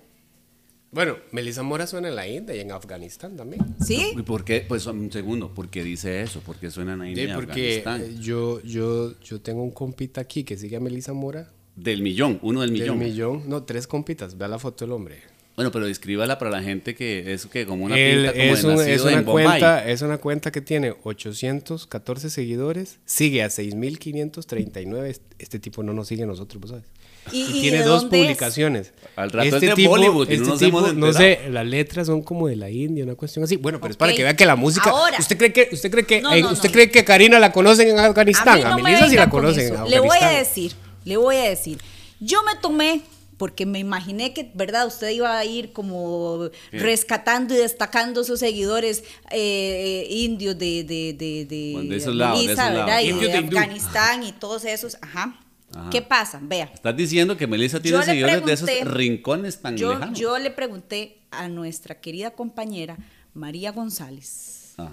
Bueno, 0.89 1.17
Melissa 1.31 1.61
Mora 1.61 1.85
suena 1.85 2.07
en 2.07 2.15
la 2.15 2.27
India 2.27 2.55
y 2.55 2.61
en 2.61 2.71
Afganistán 2.71 3.37
también. 3.37 3.63
¿sí? 3.79 4.13
¿Y 4.17 4.23
por 4.23 4.43
qué? 4.43 4.65
Pues 4.67 4.87
un 4.87 5.11
segundo, 5.11 5.53
¿por 5.53 5.69
qué 5.69 5.83
dice 5.83 6.23
eso? 6.23 6.39
¿Por 6.39 6.55
qué 6.55 6.71
suenan 6.71 7.01
ahí 7.01 7.13
Sí, 7.13 7.21
en 7.21 7.35
porque 7.35 7.77
Afganistán? 7.77 8.19
yo, 8.19 8.63
yo, 8.63 9.13
yo 9.19 9.39
tengo 9.39 9.61
un 9.61 9.69
compita 9.71 10.19
aquí 10.21 10.43
que 10.43 10.57
sigue 10.57 10.77
a 10.77 10.79
Melissa 10.79 11.13
Mora. 11.13 11.51
Del 11.75 12.01
millón, 12.01 12.39
uno 12.41 12.61
del 12.61 12.71
millón. 12.71 12.97
Del 12.97 13.07
millón. 13.07 13.43
No, 13.47 13.61
tres 13.65 13.85
compitas. 13.85 14.35
Vea 14.35 14.47
la 14.47 14.57
foto 14.57 14.83
del 14.83 14.93
hombre. 14.93 15.34
Bueno, 15.55 15.71
pero 15.71 15.85
descríbala 15.87 16.37
para 16.37 16.51
la 16.51 16.61
gente 16.61 16.95
que 16.95 17.31
es 17.33 17.45
que 17.45 17.65
como 17.65 17.85
una 17.85 17.97
Él 17.97 18.23
pinta 18.25 18.31
como 18.33 18.43
es, 18.53 18.61
de 18.61 18.67
un- 18.67 18.75
nacido 18.75 18.95
es 18.95 19.01
una 19.03 19.11
en 19.13 19.25
Bombay. 19.25 19.45
cuenta, 19.45 19.87
es 19.89 20.01
una 20.01 20.17
cuenta 20.17 20.51
que 20.51 20.59
tiene 20.61 20.93
814 21.03 22.29
seguidores, 22.29 22.97
sigue 23.05 23.41
a 23.43 23.49
6.539. 23.49 25.09
Este- 25.09 25.25
Este 25.37 25.59
tipo 25.59 25.83
no 25.83 25.93
nos 25.93 26.07
sigue 26.07 26.23
a 26.23 26.25
nosotros, 26.25 26.61
¿vos 26.61 26.69
sabes? 26.71 26.85
¿Y- 27.31 27.41
Y, 27.41 27.57
y 27.57 27.61
tiene 27.61 27.83
dos 27.83 28.03
es? 28.03 28.09
publicaciones. 28.09 28.93
Al 29.15 29.31
rato 29.31 29.57
es 29.57 29.61
de 29.61 29.87
Bollywood 29.87 30.29
y 30.29 30.37
no 30.37 30.57
hemos 30.59 30.93
no 30.95 31.11
sé, 31.13 31.39
las 31.49 31.65
letras 31.65 32.07
son 32.07 32.21
como 32.21 32.47
de 32.47 32.55
la 32.55 32.69
India, 32.69 33.03
una 33.03 33.15
cuestión 33.15 33.43
así. 33.43 33.55
Bueno, 33.57 33.79
pero 33.81 33.91
es 33.91 33.97
para 33.97 34.13
que 34.13 34.23
vea 34.23 34.35
que 34.35 34.45
la 34.45 34.55
música. 34.55 34.89
Ahora. 34.91 35.17
¿Usted 35.19 35.37
cree 35.37 35.51
que, 35.51 35.69
usted 35.71 35.89
cree 35.91 36.05
que, 36.05 36.21
No, 36.21 36.31
eh, 36.33 36.41
no, 36.41 36.51
usted 36.51 36.69
no. 36.69 36.73
cree 36.73 36.89
que 36.91 37.03
Karina 37.03 37.39
la 37.39 37.51
conocen 37.51 37.87
en 37.89 37.97
Afganistán? 37.99 38.57
mí 38.59 38.63
A, 38.63 38.75
me 38.77 38.83
Melissa 38.83 39.09
sí 39.09 39.15
la 39.15 39.29
con 39.29 39.41
conocen 39.41 39.67
en. 39.67 39.73
Afganistán. 39.73 40.01
Le 40.01 40.07
voy 40.07 40.17
a 40.21 40.29
decir, 40.37 40.71
le 41.03 41.17
voy 41.17 41.35
a 41.37 41.49
decir. 41.49 41.79
Yo 42.21 42.43
me 42.43 42.55
tomé, 42.61 43.01
porque 43.37 43.65
me 43.65 43.79
imaginé 43.79 44.33
que, 44.33 44.51
¿verdad? 44.53 44.87
Usted 44.87 45.09
iba 45.09 45.37
a 45.37 45.43
ir 45.45 45.73
como 45.73 46.49
rescatando 46.71 47.53
y 47.53 47.57
destacando 47.57 48.23
sus 48.23 48.39
seguidores 48.39 49.03
eh, 49.31 50.05
eh, 50.05 50.07
indios 50.09 50.57
de, 50.57 50.83
de, 50.83 51.13
de, 51.13 51.45
de, 51.45 51.71
Bueno, 51.73 51.89
de 51.89 51.97
esos 51.97 52.15
lados, 52.15 52.39
de 52.39 52.45
Melissa, 52.45 52.63
esos 52.63 52.73
¿verdad? 52.77 52.87
lados. 53.03 53.23
Y 53.23 53.25
de. 53.27 53.37
Afganistán 53.37 54.23
y 54.23 54.31
todos 54.31 54.65
esos. 54.65 54.97
Ajá. 55.01 55.39
Ajá. 55.75 55.89
¿Qué 55.89 56.01
pasa? 56.01 56.39
Vea. 56.41 56.71
Estás 56.73 56.95
diciendo 56.95 57.35
que 57.35 57.47
Melissa 57.47 57.81
tiene 57.81 58.01
seguidores 58.03 58.45
de 58.45 58.53
esos 58.53 58.69
rincones 58.85 59.61
tan 59.61 59.75
Yo, 59.75 59.93
lejanos. 59.93 60.17
yo 60.17 60.37
le 60.37 60.51
pregunté 60.51 61.17
a 61.31 61.49
nuestra 61.49 61.99
querida 61.99 62.31
compañera 62.31 62.97
María 63.33 63.71
González. 63.73 64.73
Ajá. 64.77 64.91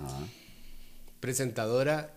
presentadora 1.21 2.13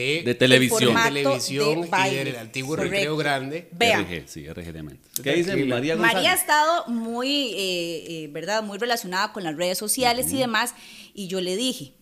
de, 0.00 0.22
De 0.24 0.34
televisión. 0.34 0.92
formato 0.92 1.14
televisión 1.14 1.80
de 1.82 2.12
y 2.12 2.14
del 2.24 2.36
antiguo 2.36 2.76
Correcto. 2.76 2.94
recreo 2.94 3.16
grande. 3.16 3.68
Vean. 3.72 4.04
RG, 4.04 4.28
sí, 4.28 4.46
RG 4.48 4.72
de 4.72 4.82
Mente. 4.82 5.08
¿Qué 5.22 5.32
dice. 5.34 5.56
María 5.64 5.94
González? 5.96 6.14
María 6.14 6.32
ha 6.32 6.34
estado 6.34 6.86
muy, 6.88 7.52
eh, 7.54 8.04
eh, 8.24 8.28
¿verdad? 8.32 8.62
Muy 8.62 8.78
relacionada 8.78 9.32
con 9.32 9.42
las 9.42 9.56
redes 9.56 9.78
sociales 9.78 10.32
y 10.32 10.36
demás. 10.38 10.74
Y 11.14 11.28
yo 11.28 11.40
le 11.40 11.56
dije, 11.56 11.92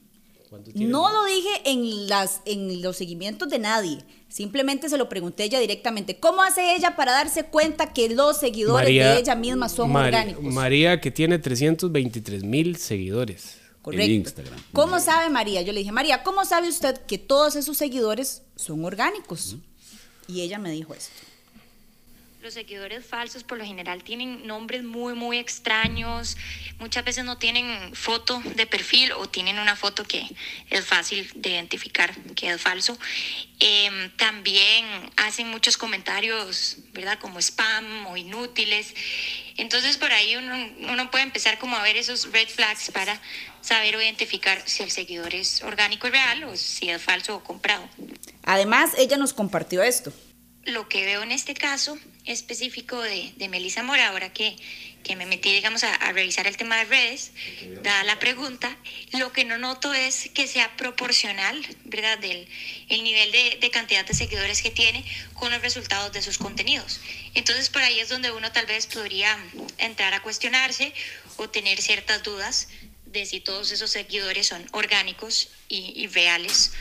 no 0.75 1.13
lo 1.13 1.25
dije 1.25 1.49
en, 1.65 2.09
las, 2.09 2.41
en 2.45 2.83
los 2.83 2.97
seguimientos 2.97 3.49
de 3.49 3.59
nadie. 3.59 3.99
Simplemente 4.29 4.89
se 4.89 4.99
lo 4.99 5.09
pregunté 5.09 5.45
a 5.45 5.47
ella 5.47 5.61
directamente. 5.61 6.19
¿Cómo 6.19 6.43
hace 6.43 6.75
ella 6.75 6.97
para 6.97 7.13
darse 7.13 7.45
cuenta 7.45 7.93
que 7.93 8.09
los 8.09 8.39
seguidores 8.39 8.89
de 8.89 9.19
ella 9.19 9.35
misma 9.37 9.69
son 9.69 9.95
orgánicos? 9.95 10.43
María 10.43 11.01
que 11.01 11.11
tiene 11.11 11.39
323 11.39 12.43
mil 12.43 12.77
seguidores. 12.77 13.59
Correcto. 13.85 14.13
Instagram. 14.13 14.59
¿Cómo 14.73 14.99
sabe 14.99 15.29
María? 15.29 15.61
Yo 15.61 15.75
le 15.75 15.81
dije, 15.81 15.93
María, 15.93 16.23
¿cómo 16.23 16.47
sabe 16.47 16.71
usted 16.71 17.03
que 17.03 17.19
todos 17.19 17.55
esos 17.55 17.77
seguidores 17.77 18.41
son 18.57 18.83
orgánicos? 18.83 19.57
Y 20.27 20.41
ella 20.41 20.59
me 20.59 20.71
dijo 20.71 20.95
esto. 20.95 21.13
Los 22.45 22.53
seguidores 22.53 23.07
falsos 23.07 23.43
por 23.43 23.57
lo 23.57 23.65
general 23.65 24.05
tienen 24.05 24.47
nombres 24.47 24.83
muy, 24.83 25.15
muy 25.15 25.39
extraños. 25.39 26.37
Muchas 26.79 27.03
veces 27.03 27.25
no 27.25 27.39
tienen 27.39 27.97
foto 27.97 28.39
de 28.55 28.67
perfil 28.67 29.13
o 29.13 29.27
tienen 29.27 29.59
una 29.59 29.77
foto 29.77 30.05
que 30.05 30.29
es 30.69 30.85
fácil 30.85 31.27
de 31.37 31.49
identificar 31.49 32.15
que 32.35 32.51
es 32.51 32.61
falso. 32.61 32.99
Em, 33.61 34.15
también 34.19 34.85
hacen 35.17 35.49
muchos 35.49 35.79
comentarios, 35.79 36.81
¿verdad? 36.93 37.19
Como 37.19 37.39
spam 37.39 38.09
o 38.09 38.19
inútiles. 38.19 38.95
Entonces 39.57 39.97
por 39.97 40.13
ahí 40.13 40.37
uno, 40.37 40.93
uno 40.93 41.11
puede 41.11 41.25
empezar 41.25 41.59
como 41.59 41.77
a 41.77 41.83
ver 41.83 41.97
esos 41.97 42.31
red 42.31 42.49
flags 42.49 42.91
para 42.91 43.19
saber 43.63 43.97
o 43.97 44.03
identificar 44.03 44.61
si 44.67 44.83
el 44.83 44.91
seguidor 44.91 45.35
es 45.35 45.63
orgánico 45.63 46.09
y 46.09 46.11
real 46.11 46.45
o 46.45 46.57
si 46.59 46.91
es 46.91 47.01
falso 47.01 47.37
o 47.37 47.43
comprado. 47.43 47.89
Además, 48.43 48.91
ella 48.99 49.17
nos 49.17 49.33
compartió 49.33 49.83
esto. 49.83 50.13
Lo 50.67 50.89
que 50.89 51.05
veo 51.05 51.23
en 51.23 51.33
este 51.33 51.55
caso 51.55 51.99
específico 52.25 53.01
de, 53.01 53.33
de 53.37 53.49
Melissa 53.49 53.83
Mora, 53.83 54.09
ahora 54.09 54.33
que, 54.33 54.57
que 55.03 55.15
me 55.17 55.27
metí, 55.27 55.53
digamos, 55.53 55.85
a, 55.85 55.95
a 55.95 56.13
revisar 56.13 56.47
el 56.47 56.57
tema 56.57 56.77
de 56.79 56.85
redes, 56.85 57.33
dada 57.83 58.03
la 58.05 58.19
pregunta, 58.19 58.77
lo 59.13 59.33
que 59.33 59.45
no 59.45 59.59
noto 59.59 59.93
es 59.93 60.31
que 60.33 60.47
sea 60.47 60.75
proporcional, 60.77 61.61
¿verdad?, 61.85 62.19
del 62.19 62.49
el 62.89 63.05
nivel 63.05 63.31
de, 63.33 63.59
de 63.61 63.71
cantidad 63.71 64.07
de 64.07 64.15
seguidores 64.15 64.63
que 64.63 64.71
tiene 64.71 65.05
con 65.35 65.51
los 65.51 65.61
resultados 65.61 66.13
de 66.13 66.23
sus 66.23 66.39
contenidos. 66.39 67.01
Entonces, 67.35 67.69
por 67.69 67.83
ahí 67.83 68.01
es 68.01 68.09
donde 68.09 68.31
uno 68.31 68.51
tal 68.53 68.67
vez 68.67 68.87
podría 68.87 69.39
entrar 69.79 70.15
a 70.15 70.23
cuestionarse 70.23 70.95
o 71.37 71.51
tener 71.51 71.81
ciertas 71.83 72.23
dudas 72.23 72.69
de 73.07 73.27
si 73.27 73.41
todos 73.41 73.71
esos 73.71 73.91
seguidores 73.91 74.49
son 74.49 74.67
orgánicos 74.73 75.51
y, 75.69 76.07
reales 76.09 76.73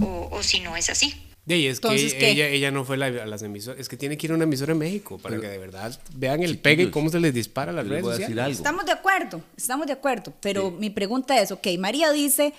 o 0.00 0.42
si 0.42 0.60
no 0.60 0.76
es 0.76 0.90
así. 0.90 1.25
De 1.46 1.54
ahí 1.54 1.66
es 1.68 1.76
Entonces, 1.78 2.12
que 2.14 2.28
ella, 2.30 2.48
ella 2.48 2.70
no 2.72 2.84
fue 2.84 2.96
la- 2.96 3.06
a 3.06 3.24
las 3.26 3.40
emisoras. 3.42 3.78
Es 3.80 3.88
que 3.88 3.96
tiene 3.96 4.18
que 4.18 4.26
ir 4.26 4.32
a 4.32 4.34
una 4.34 4.44
emisora 4.44 4.72
en 4.72 4.78
México 4.78 5.16
para 5.18 5.40
que 5.40 5.46
de 5.48 5.58
verdad 5.58 5.98
vean 6.16 6.42
el 6.42 6.58
pegue 6.58 6.82
y 6.84 6.90
cómo 6.90 7.08
se 7.08 7.20
les 7.20 7.32
dispara 7.32 7.70
a 7.70 7.74
las 7.74 7.86
redes 7.86 8.04
sociales. 8.04 8.38
algo. 8.38 8.52
Estamos 8.56 8.84
de 8.84 8.92
acuerdo, 8.92 9.40
estamos 9.56 9.86
de 9.86 9.92
acuerdo, 9.92 10.32
pero 10.40 10.70
mi 10.72 10.90
pregunta 10.90 11.40
es, 11.40 11.52
ok, 11.52 11.66
María 11.78 12.10
dice 12.12 12.52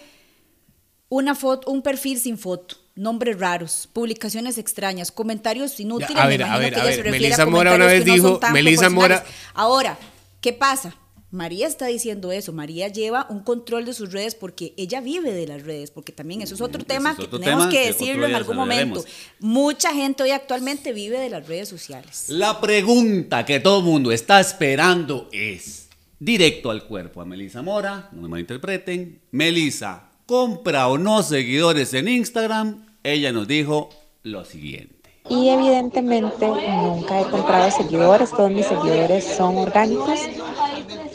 una 1.10 1.36
foto, 1.36 1.70
un 1.72 1.82
perfil 1.82 2.17
sin 2.20 2.38
foto, 2.38 2.75
nombres 2.96 3.38
raros, 3.39 3.89
publicaciones 3.91 4.58
extrañas, 4.58 5.12
comentarios 5.12 5.79
inútiles, 5.79 6.15
Ya, 6.15 6.24
a 6.24 6.25
me 6.25 6.32
ver, 6.38 6.44
a 6.44 6.48
imagino 6.48 6.60
ver, 6.63 6.74
que 6.74 6.79
a 6.79 6.79
ella 6.79 6.86
ver, 6.88 6.96
se 6.96 7.03
refiere 7.03 7.24
Melissa 7.25 7.46
Mora 7.46 7.75
una 7.75 7.86
vez 7.86 8.06
no 8.06 8.13
dijo- 8.13 8.39
tan 8.39 8.53
Melissa 8.53 8.89
Mora-. 8.89 9.25
Ahora, 9.53 9.98
¿qué 10.41 10.53
pasa? 10.53 10.96
María 11.29 11.67
está 11.67 11.88
diciendo 11.88 12.31
eso, 12.31 12.53
María 12.53 12.88
lleva 12.88 13.27
un 13.29 13.41
control 13.41 13.84
de 13.84 13.93
sus 13.93 14.13
redes 14.13 14.34
porque 14.34 14.74
ella 14.77 15.01
vive 15.01 15.34
de 15.34 15.46
las 15.46 15.63
redes, 15.63 15.91
porque 15.91 16.13
también 16.13 16.41
eso 16.41 16.55
es 16.55 16.62
otro 16.62 16.79
Ese 16.79 16.88
tema 16.88 17.12
es 17.12 17.17
que 17.17 17.27
tenemos 17.27 17.65
tema 17.65 17.69
que 17.69 17.88
decirlo 17.88 18.25
en 18.25 18.36
algún 18.36 18.55
momento. 18.55 19.03
Mucha 19.39 19.93
gente 19.93 20.24
hoy 20.24 20.31
actualmente 20.31 20.93
vive 20.93 21.19
de 21.19 21.29
las 21.29 21.46
redes 21.46 21.67
sociales. 21.67 22.25
La 22.29 22.62
pregunta 22.62 23.46
que 23.46 23.60
todo 23.60 23.79
el 23.79 23.84
mundo 23.86 24.13
está 24.13 24.39
esperando 24.39 25.27
es, 25.34 25.89
directo 26.17 26.72
al 26.72 26.86
cuerpo, 26.86 27.19
a 27.19 27.25
Melissa 27.25 27.62
Mora, 27.62 28.07
no 28.13 28.22
me 28.22 28.29
malinterpreten, 28.29 29.19
Melissa, 29.31 30.10
¿compra 30.25 30.88
o 30.88 30.98
no 30.98 31.24
seguidores 31.24 31.93
en 31.93 32.07
Instagram? 32.07 32.86
Ella 33.03 33.34
nos 33.34 33.50
dijo 33.50 33.89
lo 34.24 34.46
siguiente. 34.46 34.96
Y 35.29 35.50
evidentemente 35.50 36.48
nunca 36.48 37.19
he 37.19 37.25
comprado 37.25 37.69
seguidores, 37.69 38.29
todos 38.31 38.50
mis 38.50 38.65
seguidores 38.65 39.25
son 39.25 39.57
orgánicos. 39.57 40.22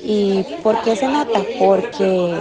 ¿Y 0.02 0.44
por 0.62 0.82
qué 0.82 0.96
se 0.96 1.06
nota? 1.06 1.40
Porque 1.58 2.34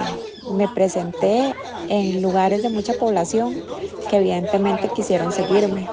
me 0.54 0.68
presenté 0.70 1.54
en 1.90 2.22
lugares 2.22 2.64
de 2.64 2.70
mucha 2.70 2.94
población 2.94 3.62
que 4.10 4.18
evidentemente 4.18 4.90
quisieron 4.96 5.32
seguirme. 5.32 5.88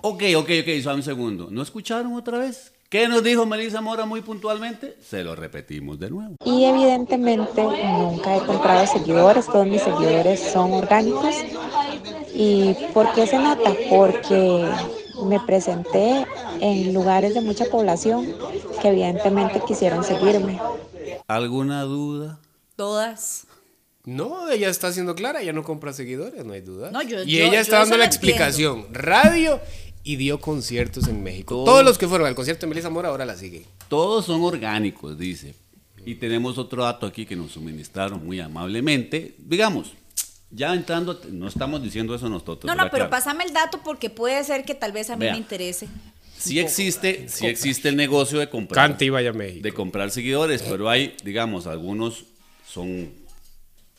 Ok, 0.00 0.22
ok, 0.36 0.50
ok, 0.62 0.94
un 0.94 1.02
segundo. 1.02 1.48
¿No 1.50 1.62
escucharon 1.62 2.14
otra 2.14 2.38
vez? 2.38 2.72
¿Qué 2.88 3.08
nos 3.08 3.22
dijo 3.22 3.46
Melissa 3.46 3.80
Mora 3.80 4.04
muy 4.04 4.20
puntualmente? 4.20 4.96
Se 5.00 5.24
lo 5.24 5.34
repetimos 5.34 5.98
de 5.98 6.10
nuevo. 6.10 6.34
Y 6.44 6.64
evidentemente 6.64 7.62
nunca 7.62 8.36
he 8.36 8.40
comprado 8.40 8.86
seguidores, 8.86 9.46
todos 9.46 9.66
mis 9.66 9.80
seguidores 9.80 10.40
son 10.40 10.72
orgánicos. 10.72 11.34
¿Y 12.34 12.74
por 12.92 13.10
qué 13.14 13.26
se 13.26 13.38
nota? 13.38 13.72
Porque 13.88 14.68
me 15.24 15.40
presenté 15.40 16.26
en 16.60 16.92
lugares 16.92 17.32
de 17.32 17.40
mucha 17.40 17.64
población 17.66 18.34
que 18.80 18.88
evidentemente 18.88 19.62
quisieron 19.66 20.04
seguirme. 20.04 20.60
¿Alguna 21.36 21.82
duda? 21.82 22.38
Todas. 22.76 23.46
No, 24.04 24.50
ella 24.50 24.68
está 24.68 24.92
siendo 24.92 25.14
clara, 25.14 25.42
ella 25.42 25.52
no 25.52 25.62
compra 25.62 25.92
seguidores, 25.92 26.44
no 26.44 26.52
hay 26.54 26.60
duda. 26.60 26.90
No, 26.90 27.02
yo- 27.02 27.22
y 27.22 27.36
yo- 27.36 27.44
ella 27.44 27.54
yo 27.54 27.60
está 27.60 27.78
dando 27.78 27.96
la 27.96 28.04
entiendo. 28.06 28.26
explicación. 28.28 28.86
Radio 28.92 29.60
y 30.02 30.16
dio 30.16 30.40
conciertos 30.40 31.06
en 31.06 31.22
México. 31.22 31.54
Todo. 31.54 31.64
Todos 31.66 31.84
los 31.84 31.98
que 31.98 32.08
fueron 32.08 32.26
al 32.26 32.34
concierto 32.34 32.62
de 32.66 32.70
Melissa 32.70 32.90
Mora 32.90 33.10
ahora 33.10 33.24
la 33.24 33.36
siguen. 33.36 33.64
Todos 33.88 34.26
son 34.26 34.42
orgánicos, 34.42 35.16
dice. 35.16 35.54
Y 36.04 36.16
tenemos 36.16 36.58
otro 36.58 36.82
dato 36.82 37.06
aquí 37.06 37.24
que 37.26 37.36
nos 37.36 37.52
suministraron 37.52 38.26
muy 38.26 38.40
amablemente. 38.40 39.36
Digamos, 39.38 39.92
ya 40.50 40.74
entrando, 40.74 41.20
no 41.30 41.46
estamos 41.46 41.80
diciendo 41.80 42.12
eso 42.16 42.28
nosotros. 42.28 42.64
No, 42.64 42.74
no, 42.74 42.82
pero 42.90 43.04
Claro. 43.06 43.10
pásame 43.10 43.44
el 43.44 43.52
dato 43.52 43.80
porque 43.84 44.10
puede 44.10 44.42
ser 44.42 44.64
que 44.64 44.74
tal 44.74 44.90
vez 44.90 45.10
a 45.10 45.14
mí 45.16 45.20
Vea. 45.26 45.34
me 45.34 45.38
interese. 45.38 45.86
Sí 46.42 46.58
existe, 46.58 47.28
sí 47.28 47.46
existe 47.46 47.88
el 47.88 47.96
negocio 47.96 48.38
de 48.38 48.48
comprar. 48.48 48.90
Cante 48.90 49.04
y 49.04 49.10
vaya 49.10 49.30
a 49.30 49.32
México. 49.32 49.62
de 49.62 49.72
comprar 49.72 50.10
seguidores, 50.10 50.62
pero 50.62 50.88
hay, 50.88 51.16
digamos, 51.24 51.66
algunos 51.66 52.24
son 52.66 53.22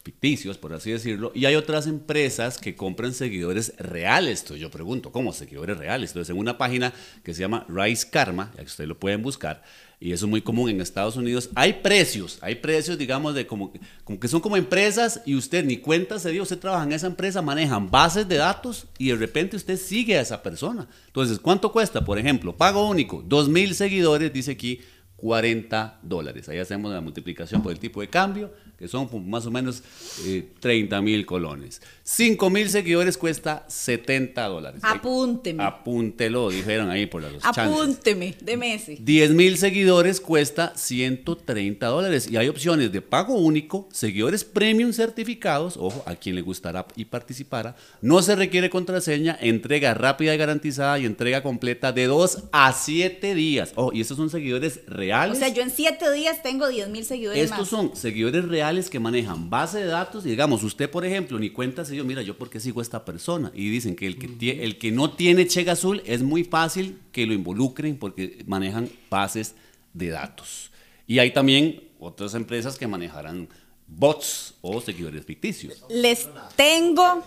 ficticios, 0.03 0.57
por 0.57 0.73
así 0.73 0.91
decirlo, 0.91 1.31
y 1.33 1.45
hay 1.45 1.55
otras 1.55 1.87
empresas 1.87 2.57
que 2.57 2.75
compran 2.75 3.13
seguidores 3.13 3.73
reales. 3.77 4.41
Entonces 4.41 4.61
yo 4.61 4.69
pregunto, 4.69 5.11
¿cómo 5.13 5.31
seguidores 5.31 5.77
reales? 5.77 6.09
Entonces 6.09 6.31
en 6.31 6.37
una 6.37 6.57
página 6.57 6.93
que 7.23 7.33
se 7.33 7.39
llama 7.39 7.65
Rise 7.69 8.09
Karma, 8.09 8.51
ya 8.55 8.61
que 8.61 8.67
ustedes 8.67 8.89
lo 8.89 8.99
pueden 8.99 9.21
buscar, 9.21 9.63
y 9.99 10.11
eso 10.11 10.25
es 10.25 10.29
muy 10.29 10.41
común 10.41 10.69
en 10.69 10.81
Estados 10.81 11.15
Unidos, 11.15 11.49
hay 11.55 11.73
precios, 11.73 12.37
hay 12.41 12.55
precios, 12.55 12.97
digamos, 12.97 13.35
de 13.35 13.47
como, 13.47 13.71
como 14.03 14.19
que 14.19 14.27
son 14.27 14.41
como 14.41 14.57
empresas 14.57 15.21
y 15.25 15.35
usted 15.35 15.63
ni 15.63 15.77
cuenta 15.77 16.19
se 16.19 16.31
dio, 16.31 16.43
usted 16.43 16.59
trabaja 16.59 16.83
en 16.83 16.91
esa 16.91 17.07
empresa, 17.07 17.41
manejan 17.41 17.89
bases 17.89 18.27
de 18.27 18.37
datos 18.37 18.85
y 18.97 19.09
de 19.09 19.15
repente 19.15 19.55
usted 19.55 19.77
sigue 19.77 20.17
a 20.17 20.21
esa 20.21 20.43
persona. 20.43 20.87
Entonces, 21.07 21.39
¿cuánto 21.39 21.71
cuesta? 21.71 22.03
Por 22.03 22.19
ejemplo, 22.19 22.55
pago 22.55 22.89
único, 22.89 23.23
2 23.25 23.49
mil 23.49 23.75
seguidores, 23.75 24.33
dice 24.33 24.51
aquí, 24.51 24.81
40 25.23 25.99
dólares. 26.01 26.49
Ahí 26.49 26.57
hacemos 26.57 26.91
la 26.91 26.99
multiplicación 26.99 27.63
por 27.63 27.71
el 27.71 27.79
tipo 27.79 28.01
de 28.01 28.09
cambio, 28.09 28.51
que 28.83 28.89
son 28.89 29.07
más 29.29 29.45
o 29.45 29.51
menos 29.51 29.81
eh, 30.25 30.45
30 30.59 31.01
mil 31.01 31.25
colones. 31.25 31.81
5 32.03 32.49
mil 32.49 32.69
seguidores 32.69 33.17
cuesta 33.17 33.63
70 33.69 34.45
dólares. 34.45 34.81
Apúnteme. 34.83 35.63
Apúntelo, 35.63 36.49
dijeron 36.49 36.89
ahí 36.89 37.05
por 37.05 37.21
los 37.21 37.41
chances. 37.41 37.63
Apúnteme, 37.63 38.35
deme 38.41 38.73
ese. 38.73 38.97
10 38.99 39.31
mil 39.31 39.57
seguidores 39.57 40.19
cuesta 40.19 40.73
130 40.75 41.85
dólares 41.87 42.27
y 42.29 42.35
hay 42.35 42.49
opciones 42.49 42.91
de 42.91 43.01
pago 43.01 43.35
único, 43.35 43.87
seguidores 43.93 44.43
premium 44.43 44.91
certificados, 44.91 45.77
ojo, 45.77 46.03
a 46.05 46.15
quien 46.15 46.35
le 46.35 46.41
gustará 46.41 46.85
y 46.97 47.05
participara, 47.05 47.77
no 48.01 48.21
se 48.21 48.35
requiere 48.35 48.69
contraseña, 48.69 49.37
entrega 49.39 49.93
rápida 49.93 50.35
y 50.35 50.37
garantizada 50.37 50.99
y 50.99 51.05
entrega 51.05 51.41
completa 51.41 51.93
de 51.93 52.07
2 52.07 52.43
a 52.51 52.73
7 52.73 53.33
días. 53.33 53.71
Ojo, 53.75 53.93
y 53.93 54.01
estos 54.01 54.17
son 54.17 54.29
seguidores 54.29 54.81
O 54.87 54.91
reales. 54.91 55.37
sea, 55.39 55.47
yo 55.47 55.61
en 55.61 55.69
siete 55.69 56.11
días 56.11 56.43
tengo 56.43 56.67
10 56.67 56.89
mil 56.89 57.05
seguidores 57.05 57.41
Estos 57.43 57.59
más. 57.59 57.69
son 57.69 57.95
seguidores 57.95 58.43
reales 58.45 58.72
que 58.89 58.99
manejan 58.99 59.49
base 59.49 59.79
de 59.79 59.85
datos 59.85 60.25
y 60.25 60.29
digamos, 60.29 60.63
usted 60.63 60.89
por 60.89 61.05
ejemplo 61.05 61.39
ni 61.39 61.49
cuenta 61.49 61.85
se 61.85 61.93
dio, 61.93 62.03
mira, 62.05 62.21
yo 62.21 62.37
por 62.37 62.49
qué 62.49 62.59
sigo 62.59 62.79
a 62.79 62.83
esta 62.83 63.05
persona 63.05 63.51
y 63.55 63.69
dicen 63.69 63.95
que 63.95 64.07
el 64.07 64.17
que, 64.17 64.27
tie- 64.29 64.59
el 64.61 64.77
que 64.77 64.91
no 64.91 65.11
tiene 65.11 65.47
cheque 65.47 65.69
azul 65.71 66.01
es 66.05 66.21
muy 66.23 66.43
fácil 66.43 66.97
que 67.11 67.25
lo 67.25 67.33
involucren 67.33 67.97
porque 67.97 68.43
manejan 68.47 68.89
bases 69.09 69.55
de 69.93 70.09
datos. 70.09 70.71
Y 71.07 71.19
hay 71.19 71.31
también 71.31 71.83
otras 71.99 72.33
empresas 72.33 72.77
que 72.77 72.87
manejarán 72.87 73.47
bots 73.87 74.55
o 74.61 74.81
seguidores 74.81 75.25
ficticios. 75.25 75.83
Les 75.89 76.27
tengo, 76.55 77.23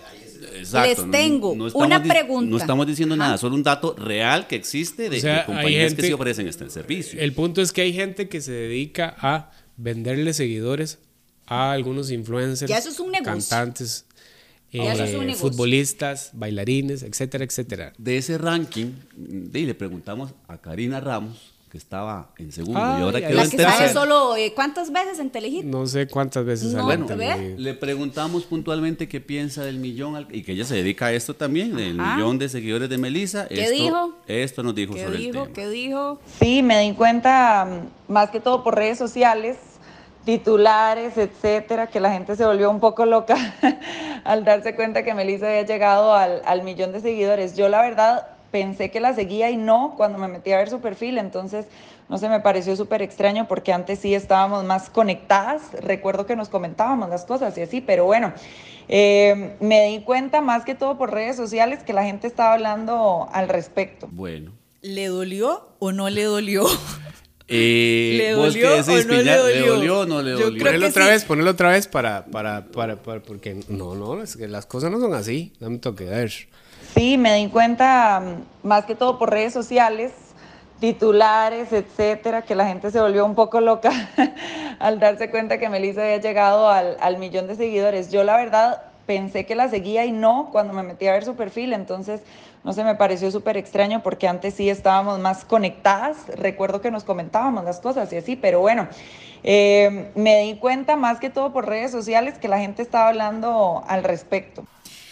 Exacto, 0.54 1.02
les 1.06 1.10
tengo 1.10 1.50
una 1.74 2.02
pregunta. 2.02 2.50
No 2.50 2.56
estamos 2.56 2.86
diciendo 2.86 3.14
Ajá. 3.14 3.24
nada, 3.24 3.38
solo 3.38 3.54
un 3.54 3.62
dato 3.62 3.94
real 3.96 4.46
que 4.46 4.56
existe 4.56 5.08
de, 5.08 5.18
O 5.18 5.20
sea, 5.20 5.32
de 5.34 5.40
hay 5.40 5.46
compañías 5.46 5.82
gente- 5.88 6.02
que 6.02 6.08
sí 6.08 6.12
ofrecen 6.12 6.48
este 6.48 6.68
servicio. 6.70 7.20
El 7.20 7.32
punto 7.32 7.62
es 7.62 7.72
que 7.72 7.82
hay 7.82 7.92
gente 7.92 8.28
que 8.28 8.40
se 8.40 8.52
dedica 8.52 9.14
a 9.20 9.52
venderle 9.76 10.32
seguidores 10.32 10.98
a 11.46 11.72
algunos 11.72 12.10
influencers, 12.10 12.68
Ya 12.70 12.78
eso 12.78 12.88
es 12.90 13.00
un 13.00 13.10
negocio. 13.12 13.32
cantantes. 13.32 14.04
Ya 14.72 14.92
eso 14.92 15.04
es 15.04 15.14
un 15.14 15.22
eh, 15.22 15.26
negocio. 15.26 15.48
futbolistas, 15.50 16.30
bailarines, 16.34 17.02
etcétera, 17.02 17.44
etcétera. 17.44 17.92
De 17.96 18.18
ese 18.18 18.36
ranking, 18.36 18.92
y 19.54 19.64
le 19.64 19.74
preguntamos 19.74 20.32
a 20.48 20.58
Karina 20.58 21.00
Ramos, 21.00 21.52
que 21.70 21.78
estaba 21.78 22.30
en 22.38 22.52
segundo 22.52 22.80
Ay, 22.80 23.00
y 23.00 23.02
ahora 23.02 23.20
quedó 23.20 23.36
La 23.36 23.44
en 23.44 23.50
que 23.50 23.56
tercero. 23.56 23.92
solo, 23.92 24.36
eh, 24.36 24.52
¿cuántas 24.54 24.92
veces 24.92 25.18
en 25.18 25.30
Telehit? 25.30 25.64
No 25.64 25.86
sé 25.86 26.06
cuántas 26.08 26.44
veces 26.44 26.72
No, 26.74 26.86
televisión. 27.06 27.54
Le 27.62 27.74
preguntamos 27.74 28.44
puntualmente 28.44 29.08
qué 29.08 29.20
piensa 29.20 29.64
del 29.64 29.78
millón, 29.78 30.14
al- 30.14 30.28
y 30.30 30.42
que 30.42 30.52
ella 30.52 30.64
se 30.64 30.74
dedica 30.76 31.06
a 31.06 31.12
esto 31.12 31.34
también, 31.34 31.74
del 31.74 31.94
millón 31.94 32.38
de 32.38 32.48
seguidores 32.48 32.88
de 32.90 32.98
Melissa. 32.98 33.48
¿Qué 33.48 33.62
esto, 33.64 33.72
dijo? 33.74 34.14
Esto 34.26 34.62
nos 34.62 34.74
dijo 34.74 34.94
¿Qué 34.94 35.04
sobre 35.04 35.16
el 35.16 35.22
dijo? 35.22 35.42
tema. 35.44 35.54
¿Qué 35.54 35.68
dijo? 35.70 36.20
Sí, 36.40 36.62
me 36.62 36.80
di 36.82 36.92
cuenta 36.94 37.64
mm, 38.08 38.12
más 38.12 38.30
que 38.30 38.40
todo 38.40 38.62
por 38.62 38.74
redes 38.76 38.98
sociales, 38.98 39.56
titulares, 40.26 41.16
etcétera, 41.16 41.86
que 41.86 42.00
la 42.00 42.12
gente 42.12 42.36
se 42.36 42.44
volvió 42.44 42.68
un 42.68 42.80
poco 42.80 43.06
loca 43.06 43.36
al 44.24 44.44
darse 44.44 44.74
cuenta 44.74 45.04
que 45.04 45.14
Melissa 45.14 45.46
había 45.46 45.62
llegado 45.62 46.12
al, 46.12 46.42
al 46.44 46.64
millón 46.64 46.92
de 46.92 47.00
seguidores. 47.00 47.56
Yo 47.56 47.68
la 47.68 47.80
verdad 47.80 48.26
pensé 48.50 48.90
que 48.90 49.00
la 49.00 49.14
seguía 49.14 49.50
y 49.50 49.56
no 49.56 49.94
cuando 49.96 50.18
me 50.18 50.26
metí 50.26 50.52
a 50.52 50.58
ver 50.58 50.68
su 50.68 50.80
perfil, 50.80 51.18
entonces 51.18 51.66
no 52.08 52.18
sé, 52.18 52.28
me 52.28 52.40
pareció 52.40 52.76
súper 52.76 53.02
extraño 53.02 53.46
porque 53.48 53.72
antes 53.72 54.00
sí 54.00 54.14
estábamos 54.14 54.64
más 54.64 54.90
conectadas, 54.90 55.62
recuerdo 55.80 56.26
que 56.26 56.36
nos 56.36 56.48
comentábamos 56.48 57.08
las 57.08 57.24
cosas 57.24 57.56
y 57.58 57.62
así, 57.62 57.80
pero 57.80 58.04
bueno, 58.04 58.32
eh, 58.88 59.56
me 59.60 59.86
di 59.86 60.00
cuenta 60.00 60.40
más 60.40 60.64
que 60.64 60.74
todo 60.74 60.98
por 60.98 61.12
redes 61.12 61.36
sociales 61.36 61.82
que 61.84 61.92
la 61.92 62.04
gente 62.04 62.26
estaba 62.26 62.54
hablando 62.54 63.28
al 63.32 63.48
respecto. 63.48 64.08
Bueno. 64.10 64.52
¿Le 64.82 65.06
dolió 65.06 65.68
o 65.78 65.92
no 65.92 66.10
le 66.10 66.24
dolió? 66.24 66.66
Eh, 67.48 68.14
¿Le 68.18 68.34
¿vos 68.34 68.54
dolió 68.54 68.68
qué 68.68 68.82
decís, 68.82 69.04
o 69.04 69.08
no 69.08 69.14
le 69.22 69.36
dolió? 69.36 69.66
dolió 69.76 70.00
o 70.00 70.06
no 70.06 70.22
le 70.22 70.30
Yo 70.32 70.38
dolió? 70.46 70.64
creo 70.64 70.64
Ponelo 70.72 70.86
que 70.86 70.90
otra 70.90 71.04
sí. 71.04 71.10
vez, 71.10 71.24
ponelo 71.24 71.50
otra 71.52 71.70
vez 71.70 71.86
para, 71.86 72.24
para, 72.26 72.66
para, 72.66 72.96
para, 72.96 73.20
porque 73.20 73.60
no, 73.68 73.94
no, 73.94 74.22
es 74.22 74.36
que 74.36 74.48
las 74.48 74.66
cosas 74.66 74.90
no 74.90 74.98
son 75.00 75.14
así. 75.14 75.52
Dame 75.60 75.76
un 75.76 75.80
toque, 75.80 76.08
a 76.08 76.10
ver. 76.18 76.32
Sí, 76.94 77.18
me 77.18 77.34
di 77.36 77.48
cuenta 77.48 78.20
mm, 78.20 78.66
más 78.66 78.84
que 78.84 78.94
todo 78.94 79.18
por 79.18 79.30
redes 79.30 79.52
sociales, 79.52 80.12
titulares, 80.80 81.72
etcétera, 81.72 82.42
que 82.42 82.54
la 82.54 82.66
gente 82.66 82.90
se 82.90 83.00
volvió 83.00 83.24
un 83.24 83.34
poco 83.34 83.60
loca 83.60 83.90
al 84.78 84.98
darse 85.00 85.30
cuenta 85.30 85.58
que 85.58 85.68
Melissa 85.68 86.02
había 86.02 86.18
llegado 86.18 86.68
al, 86.68 86.96
al 87.00 87.18
millón 87.18 87.46
de 87.46 87.54
seguidores. 87.56 88.10
Yo 88.10 88.24
la 88.24 88.36
verdad 88.36 88.82
pensé 89.06 89.46
que 89.46 89.54
la 89.54 89.68
seguía 89.68 90.04
y 90.04 90.12
no 90.12 90.48
cuando 90.52 90.72
me 90.74 90.82
metí 90.82 91.06
a 91.06 91.12
ver 91.12 91.24
su 91.24 91.34
perfil, 91.36 91.72
entonces 91.72 92.20
no 92.66 92.72
sé, 92.72 92.82
me 92.82 92.96
pareció 92.96 93.30
súper 93.30 93.56
extraño 93.56 94.02
porque 94.02 94.26
antes 94.26 94.54
sí 94.54 94.68
estábamos 94.68 95.20
más 95.20 95.44
conectadas, 95.44 96.16
recuerdo 96.34 96.80
que 96.80 96.90
nos 96.90 97.04
comentábamos 97.04 97.64
las 97.64 97.78
cosas 97.78 98.12
y 98.12 98.16
así, 98.16 98.34
pero 98.34 98.58
bueno, 98.58 98.88
eh, 99.44 100.10
me 100.16 100.42
di 100.42 100.56
cuenta 100.56 100.96
más 100.96 101.20
que 101.20 101.30
todo 101.30 101.52
por 101.52 101.68
redes 101.68 101.92
sociales 101.92 102.38
que 102.38 102.48
la 102.48 102.58
gente 102.58 102.82
estaba 102.82 103.10
hablando 103.10 103.84
al 103.86 104.02
respecto. 104.02 104.66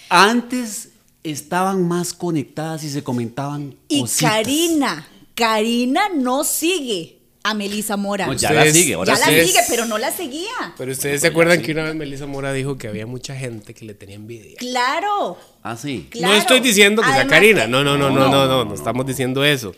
Antes 0.08 0.94
estaban 1.22 1.86
más 1.86 2.12
conectadas 2.12 2.82
y 2.82 2.90
se 2.90 3.04
comentaban 3.04 3.76
Y 3.86 4.00
cositas. 4.00 4.32
Karina, 4.32 5.08
Karina 5.36 6.08
no 6.12 6.42
sigue 6.42 7.20
a 7.46 7.52
Melissa 7.54 7.96
Mora. 7.98 8.26
No, 8.26 8.32
ya 8.32 8.48
Ustedes- 8.48 8.66
la 8.66 8.72
sigue, 8.72 8.94
ahora 8.94 9.14
ya 9.14 9.20
la 9.20 9.26
sí. 9.26 9.46
sigue, 9.48 9.60
pero 9.68 9.84
no 9.84 9.98
la 9.98 10.10
seguía. 10.10 10.74
Pero 10.78 10.90
ustedes 10.92 11.20
se 11.20 11.26
acuerdan 11.26 11.58
sí. 11.58 11.64
que 11.66 11.72
una 11.72 11.84
vez 11.84 11.94
Melissa 11.94 12.26
Mora 12.26 12.52
dijo 12.54 12.78
que 12.78 12.88
había 12.88 13.06
mucha 13.06 13.36
gente 13.36 13.74
que 13.74 13.84
le 13.84 13.92
tenía 13.92 14.16
envidia. 14.16 14.56
Claro. 14.58 15.38
Ah, 15.62 15.76
sí. 15.76 16.08
Claro. 16.10 16.32
No 16.34 16.40
estoy 16.40 16.60
diciendo 16.60 17.02
que 17.02 17.08
sea 17.08 17.16
Además 17.16 17.32
Karina, 17.34 17.62
que- 17.66 17.68
no, 17.68 17.84
no, 17.84 17.98
no, 17.98 18.08
no, 18.08 18.14
No, 18.16 18.28
no, 18.28 18.30
no, 18.30 18.46
no, 18.46 18.64
no, 18.64 18.74
estamos 18.74 19.04
diciendo 19.06 19.44
eso. 19.44 19.74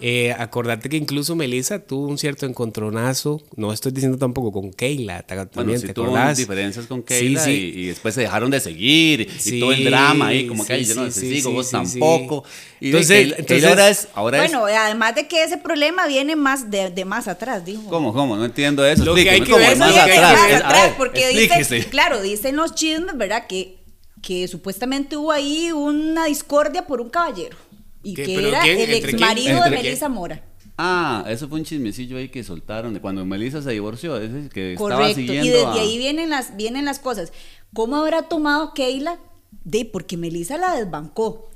Eh, 0.00 0.32
acordate 0.32 0.88
que 0.88 0.96
incluso 0.96 1.36
Melissa 1.36 1.78
tuvo 1.78 2.06
un 2.08 2.16
cierto 2.18 2.46
encontronazo, 2.46 3.42
no 3.56 3.72
estoy 3.72 3.92
diciendo 3.92 4.16
tampoco 4.18 4.50
con 4.50 4.72
Keila, 4.72 5.22
ta- 5.22 5.34
Bueno, 5.34 5.50
también 5.50 5.78
sí 5.80 5.86
te 5.88 5.94
tuvo 5.94 6.06
acordás. 6.06 6.38
diferencias 6.38 6.86
con 6.86 7.00
Sí, 7.00 7.04
Keila 7.06 7.44
sí. 7.44 7.50
Y, 7.74 7.80
y 7.80 7.86
después 7.88 8.14
se 8.14 8.22
dejaron 8.22 8.50
de 8.50 8.60
seguir 8.60 9.20
y 9.22 9.28
Sí, 9.38 9.60
todo 9.60 9.72
el 9.72 9.84
drama 9.84 10.28
ahí, 10.28 10.46
como 10.46 10.64
que 10.64 10.72
sí, 10.74 10.80
"Ay, 10.80 10.84
yo 10.86 10.94
no 10.94 11.10
sí, 11.10 11.20
te 11.20 11.20
sí, 11.20 11.34
sigo, 11.36 11.50
sí, 11.50 11.54
vos 11.56 11.66
sí, 11.66 11.72
tampoco. 11.72 12.44
sí. 12.46 12.76
Y 12.80 12.86
Entonces- 12.86 13.16
Keila, 13.18 13.36
Keila 13.36 13.42
entonces- 13.42 13.68
ahora 13.70 13.88
es, 13.90 14.08
ahora 14.14 14.38
Bueno, 14.38 14.68
es, 14.68 14.76
además 14.76 15.14
de 15.14 15.28
que 15.28 15.44
ese 15.44 15.58
problema 15.58 16.06
viene 16.06 16.34
más 16.36 16.70
de, 16.70 16.90
de 16.90 17.04
más 17.04 17.28
atrás, 17.28 17.64
dijo. 17.64 17.82
¿cómo, 17.90 18.12
cómo? 18.14 18.36
No 18.36 18.44
entiendo 18.46 18.84
eso. 18.86 19.04
Lo 19.04 19.14
que 19.14 19.28
hay 19.28 19.42
que 19.42 19.52
ver, 19.54 19.76
más 19.76 19.94
atrás. 19.96 20.92
porque 20.96 21.28
dicen, 21.28 21.84
claro, 21.90 22.22
dicen 22.22 22.56
los 22.56 22.74
chismes, 22.74 23.16
¿verdad? 23.18 23.46
Que, 23.46 23.76
que 24.22 24.48
supuestamente 24.48 25.16
hubo 25.16 25.32
ahí 25.32 25.72
una 25.72 26.26
discordia 26.26 26.86
por 26.86 27.00
un 27.00 27.10
caballero. 27.10 27.56
Y 28.02 28.14
¿Qué? 28.14 28.24
que 28.24 28.34
¿Pero 28.36 28.48
era 28.48 28.60
quién? 28.62 28.78
el 28.80 28.90
¿Entre 28.94 29.10
ex 29.12 29.20
marido 29.20 29.62
de. 29.64 29.70
Melissa 29.70 30.08
Mora. 30.08 30.44
Ah, 30.78 31.24
eso 31.28 31.46
fue 31.48 31.58
un 31.58 31.64
chismecillo 31.64 32.16
ahí 32.16 32.30
que 32.30 32.42
soltaron 32.42 32.94
de 32.94 33.00
cuando 33.00 33.24
Melissa 33.26 33.60
se 33.60 33.70
divorció, 33.70 34.16
ese 34.16 34.48
que 34.48 34.72
estaba 34.72 34.96
Correcto. 34.96 35.16
siguiendo 35.16 35.44
Y 35.46 35.50
desde 35.50 35.66
a- 35.66 35.72
ahí 35.72 35.98
vienen 35.98 36.30
las, 36.30 36.56
vienen 36.56 36.86
las 36.86 36.98
cosas. 36.98 37.32
¿Cómo 37.74 37.96
habrá 37.96 38.22
tomado 38.22 38.72
Keila? 38.72 39.18
De 39.64 39.84
porque 39.84 40.16
Melissa 40.16 40.56
la 40.56 40.74
desbancó. 40.76 41.50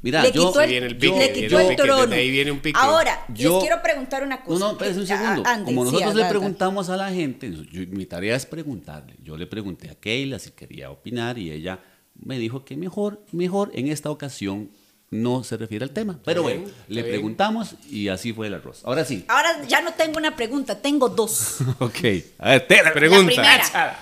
Mira, 0.00 0.22
le 0.22 0.32
yo 0.32 0.48
quitó 0.48 0.60
el, 0.62 0.70
viene 0.70 0.86
el 0.86 0.96
pique, 0.96 1.16
le 1.18 1.32
quitó 1.32 1.58
el 1.60 1.66
el 1.66 1.68
pique, 1.76 1.82
trono. 1.82 2.14
ahí 2.14 2.30
viene 2.30 2.50
un 2.50 2.60
pique. 2.60 2.78
Ahora, 2.80 3.24
Yo- 3.34 3.52
les 3.56 3.60
quiero 3.64 3.82
preguntar 3.82 4.24
una 4.24 4.36
No, 4.38 4.44
cosa. 4.44 4.58
no, 4.64 4.72
un 4.72 5.06
segundo. 5.06 5.42
Ah, 5.44 5.52
ande, 5.52 5.64
Como 5.66 5.84
sí, 5.86 5.92
nosotros 5.92 6.14
le 6.16 6.24
preguntamos 6.24 6.88
a 6.88 6.96
la 6.96 7.10
gente, 7.12 7.52
yo- 7.70 7.82
mi 7.90 8.06
tarea 8.06 8.34
es 8.34 8.46
preguntarle. 8.46 9.14
Yo 9.22 9.36
le 9.36 9.46
pregunté 9.46 9.90
a 9.90 9.94
Keila 9.94 10.38
si 10.38 10.50
quería 10.52 10.90
opinar 10.90 11.38
y 11.38 11.52
ella 11.52 11.78
me 12.16 12.38
dijo 12.38 12.64
que 12.64 12.76
mejor, 12.76 13.22
mejor 13.32 13.70
en 13.74 13.88
esta 13.88 14.10
ocasión 14.10 14.70
no 15.12 15.44
se 15.44 15.58
refiere 15.58 15.84
al 15.84 15.90
tema. 15.90 16.18
Pero 16.24 16.42
bien, 16.42 16.62
bueno, 16.62 16.74
le 16.88 17.02
bien. 17.02 17.14
preguntamos 17.14 17.74
y 17.90 18.08
así 18.08 18.32
fue 18.32 18.46
el 18.46 18.54
arroz. 18.54 18.80
Ahora 18.84 19.04
sí. 19.04 19.24
Ahora 19.28 19.62
ya 19.68 19.82
no 19.82 19.92
tengo 19.92 20.18
una 20.18 20.34
pregunta, 20.34 20.80
tengo 20.80 21.08
dos. 21.08 21.58
Ok. 21.78 21.98
A 22.38 22.50
ver, 22.50 22.66
te 22.66 22.82
la 22.82 22.92
Pregunta. 22.92 23.42
La. 23.42 23.98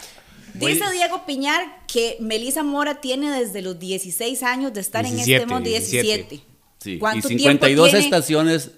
Dice 0.54 0.84
Diego 0.92 1.26
Piñar 1.26 1.84
que 1.86 2.16
Melissa 2.20 2.62
Mora 2.62 3.00
tiene 3.00 3.30
desde 3.30 3.60
los 3.60 3.78
16 3.78 4.42
años 4.44 4.72
de 4.72 4.80
estar 4.80 5.04
en 5.04 5.12
17, 5.16 5.42
este 5.42 5.52
mundo, 5.52 5.68
17. 5.68 6.40
Sí, 6.78 6.92
y 6.92 6.98
¿Cuánto 6.98 7.28
52 7.28 7.60
tiempo 7.60 7.84
tiene? 7.86 7.98
estaciones 8.04 8.70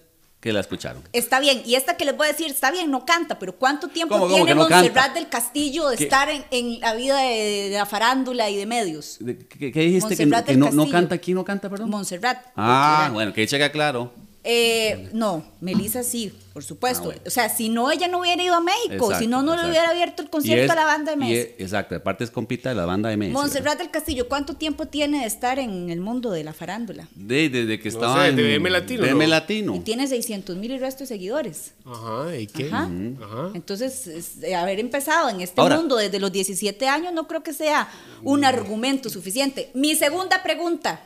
que 0.42 0.52
la 0.52 0.58
escucharon. 0.58 1.02
Está 1.12 1.38
bien, 1.38 1.62
y 1.64 1.76
esta 1.76 1.96
que 1.96 2.04
les 2.04 2.16
voy 2.16 2.26
a 2.26 2.32
decir, 2.32 2.50
está 2.50 2.72
bien, 2.72 2.90
no 2.90 3.06
canta, 3.06 3.38
pero 3.38 3.54
¿cuánto 3.56 3.86
tiempo 3.86 4.14
¿Cómo, 4.16 4.24
cómo 4.24 4.34
tiene 4.34 4.48
que 4.50 4.54
no 4.56 4.62
Montserrat 4.68 5.04
canta? 5.04 5.20
del 5.20 5.28
Castillo 5.28 5.88
de 5.88 5.96
¿Qué? 5.96 6.02
estar 6.04 6.28
en, 6.30 6.44
en 6.50 6.80
la 6.80 6.94
vida 6.94 7.16
de, 7.20 7.68
de 7.70 7.76
la 7.76 7.86
farándula 7.86 8.50
y 8.50 8.56
de 8.56 8.66
medios? 8.66 9.18
¿De- 9.20 9.38
¿Qué, 9.38 9.70
qué 9.70 9.80
dijiste? 9.80 10.16
Que, 10.16 10.26
Montserrat 10.26 10.44
que 10.46 10.52
del 10.56 10.74
no, 10.76 10.90
canta 10.90 11.14
aquí, 11.14 11.32
no 11.32 11.44
canta, 11.44 11.70
perdón. 11.70 11.90
Montserrat. 11.90 12.38
ah, 12.56 12.96
Montserrat. 13.04 13.12
bueno, 13.14 13.32
que 13.32 13.46
checa 13.46 13.70
claro. 13.70 14.12
Eh, 14.44 15.08
no, 15.12 15.44
Melissa 15.60 16.02
sí, 16.02 16.32
por 16.52 16.64
supuesto. 16.64 17.02
Ah, 17.02 17.06
bueno. 17.06 17.20
O 17.26 17.30
sea, 17.30 17.48
si 17.48 17.68
no, 17.68 17.92
ella 17.92 18.08
no 18.08 18.18
hubiera 18.18 18.42
ido 18.42 18.54
a 18.56 18.60
México, 18.60 18.94
Exacto, 18.94 19.18
si 19.20 19.26
no, 19.28 19.40
no 19.42 19.54
le 19.56 19.68
hubiera 19.70 19.90
abierto 19.90 20.20
el 20.20 20.30
concierto 20.30 20.64
es- 20.64 20.70
a 20.70 20.74
la 20.74 20.84
banda 20.84 21.14
de 21.14 21.40
es- 21.40 21.48
Exacto, 21.58 21.94
aparte 21.94 22.24
es 22.24 22.30
compita 22.32 22.70
de 22.70 22.74
la 22.74 22.84
banda 22.84 23.08
de 23.08 23.16
Messi. 23.16 23.32
Montserrat 23.32 23.78
del 23.78 23.92
Castillo, 23.92 24.26
¿cuánto 24.28 24.54
tiempo 24.54 24.86
tiene 24.86 25.20
de 25.20 25.26
estar 25.26 25.60
en 25.60 25.90
el 25.90 26.00
mundo 26.00 26.32
de 26.32 26.42
la 26.42 26.52
farándula? 26.52 27.08
De, 27.14 27.48
desde 27.50 27.78
que 27.78 27.88
No 27.90 27.94
estaba 27.94 28.22
sé, 28.24 28.28
en 28.30 28.62
Latino, 28.72 29.06
¿no? 29.06 29.26
Latino. 29.28 29.76
Y 29.76 29.80
tiene 29.80 30.08
600 30.08 30.56
mil 30.56 30.72
y 30.72 30.78
resto 30.78 31.04
de 31.04 31.06
seguidores. 31.06 31.74
Ajá, 31.84 32.36
¿y 32.36 32.48
qué? 32.48 32.66
Ajá. 32.66 32.90
Ajá. 33.22 33.50
Entonces, 33.54 34.08
es- 34.08 34.54
haber 34.54 34.80
empezado 34.80 35.28
en 35.28 35.40
este 35.40 35.60
Ahora- 35.60 35.76
mundo 35.76 35.94
desde 35.94 36.18
los 36.18 36.32
17 36.32 36.88
años 36.88 37.12
no 37.12 37.28
creo 37.28 37.44
que 37.44 37.52
sea 37.52 37.88
un 38.24 38.44
argumento 38.44 39.08
suficiente. 39.08 39.70
Mi 39.74 39.94
segunda 39.94 40.42
pregunta, 40.42 41.00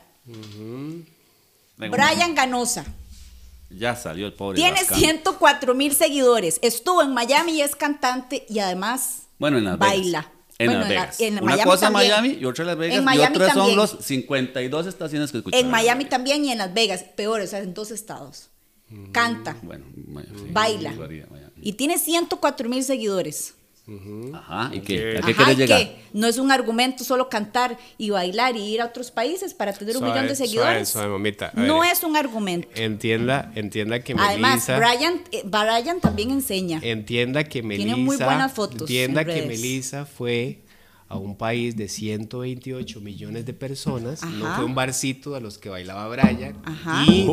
Brian 1.76 2.34
Ganosa, 2.34 2.84
Ya 3.76 3.94
salió 3.96 4.26
el 4.26 4.32
pobre. 4.32 4.56
tiene 4.56 4.78
Lascano. 4.78 4.98
104 5.00 5.74
mil 5.74 5.94
seguidores, 5.94 6.58
estuvo 6.62 7.02
en 7.02 7.12
Miami 7.12 7.52
y 7.52 7.60
es 7.62 7.76
cantante 7.76 8.46
y 8.48 8.58
además 8.58 9.28
Bueno, 9.38 9.58
en 9.58 9.64
Las 9.64 9.78
Vegas. 9.78 9.88
baila. 9.96 10.32
En 10.58 10.66
Bueno, 10.68 10.80
Las 10.80 10.88
en 10.88 10.94
la- 10.94 11.00
Vegas. 11.02 11.20
en 11.20 11.32
Una 11.34 11.42
Miami 11.42 11.70
cosa 11.70 11.80
también. 11.90 12.04
en 12.04 12.10
Miami 12.10 12.38
y 12.40 12.44
otra 12.46 12.62
en 12.62 12.66
Las 12.68 12.78
Vegas. 12.78 12.96
En 12.96 13.02
y 13.02 13.04
Miami 13.04 13.36
otras 13.36 13.48
son 13.48 13.56
también. 13.58 13.76
los 13.76 13.90
52 14.00 14.86
estaciones 14.86 15.30
que 15.32 15.38
escucharon. 15.38 15.64
En 15.66 15.70
Miami 15.70 16.04
también 16.06 16.44
y 16.46 16.52
en 16.52 16.58
Las 16.58 16.72
Vegas, 16.72 17.02
peor, 17.14 17.40
o 17.42 17.46
sea, 17.46 17.58
en 17.58 17.74
dos 17.74 17.90
estados. 17.90 18.48
Canta, 19.12 19.56
Bueno, 19.62 19.84
sí, 19.94 20.46
baila 20.52 20.92
Miami. 20.92 21.24
y 21.60 21.72
tiene 21.72 21.98
104 21.98 22.68
mil 22.68 22.84
seguidores. 22.84 23.54
Ajá, 24.34 24.70
¿y 24.74 24.80
qué? 24.80 25.16
¿A 25.16 25.20
Ok. 25.20 25.26
qué 25.26 25.30
Ajá, 25.32 25.44
quieres 25.44 25.54
¿y 25.54 25.56
llegar? 25.58 25.78
qué? 25.80 25.96
No 26.12 26.26
es 26.26 26.38
un 26.38 26.50
argumento 26.50 27.04
solo 27.04 27.28
cantar 27.28 27.78
y 27.98 28.10
bailar 28.10 28.56
y 28.56 28.62
ir 28.64 28.80
a 28.80 28.86
otros 28.86 29.12
países 29.12 29.54
para 29.54 29.72
tener 29.72 29.94
un 29.96 30.00
Suave, 30.00 30.14
millón 30.14 30.28
de 30.28 30.34
seguidores. 30.36 30.88
suave, 30.88 31.08
mamita. 31.08 31.52
A 31.54 31.60
no 31.60 31.80
ver. 31.80 31.92
es 31.92 32.02
un 32.02 32.16
argumento. 32.16 32.68
Entienda, 32.74 33.52
entienda 33.54 34.00
que 34.00 34.14
Además, 34.18 34.68
Melissa... 34.68 34.78
Brian, 34.78 35.20
eh, 35.30 35.42
Brian 35.44 36.00
también 36.00 36.30
enseña. 36.32 36.80
Entienda 36.82 37.44
que 37.44 37.62
Melissa. 37.62 37.86
Tiene 37.86 38.02
muy 38.02 38.16
buenas 38.16 38.52
fotos 38.52 38.80
Entienda 38.82 39.20
en 39.20 39.26
que 39.28 39.32
redes. 39.34 39.48
Melissa 39.48 40.04
fue 40.04 40.62
a 41.08 41.16
un 41.18 41.36
país 41.36 41.76
de 41.76 41.88
128 41.88 43.00
millones 43.00 43.46
de 43.46 43.52
personas. 43.52 44.24
No 44.24 44.52
fue 44.56 44.64
un 44.64 44.74
barcito 44.74 45.36
a 45.36 45.40
los 45.40 45.58
que 45.58 45.68
bailaba 45.68 46.08
Brian. 46.08 46.56
Ajá. 46.64 47.04
Y 47.06 47.24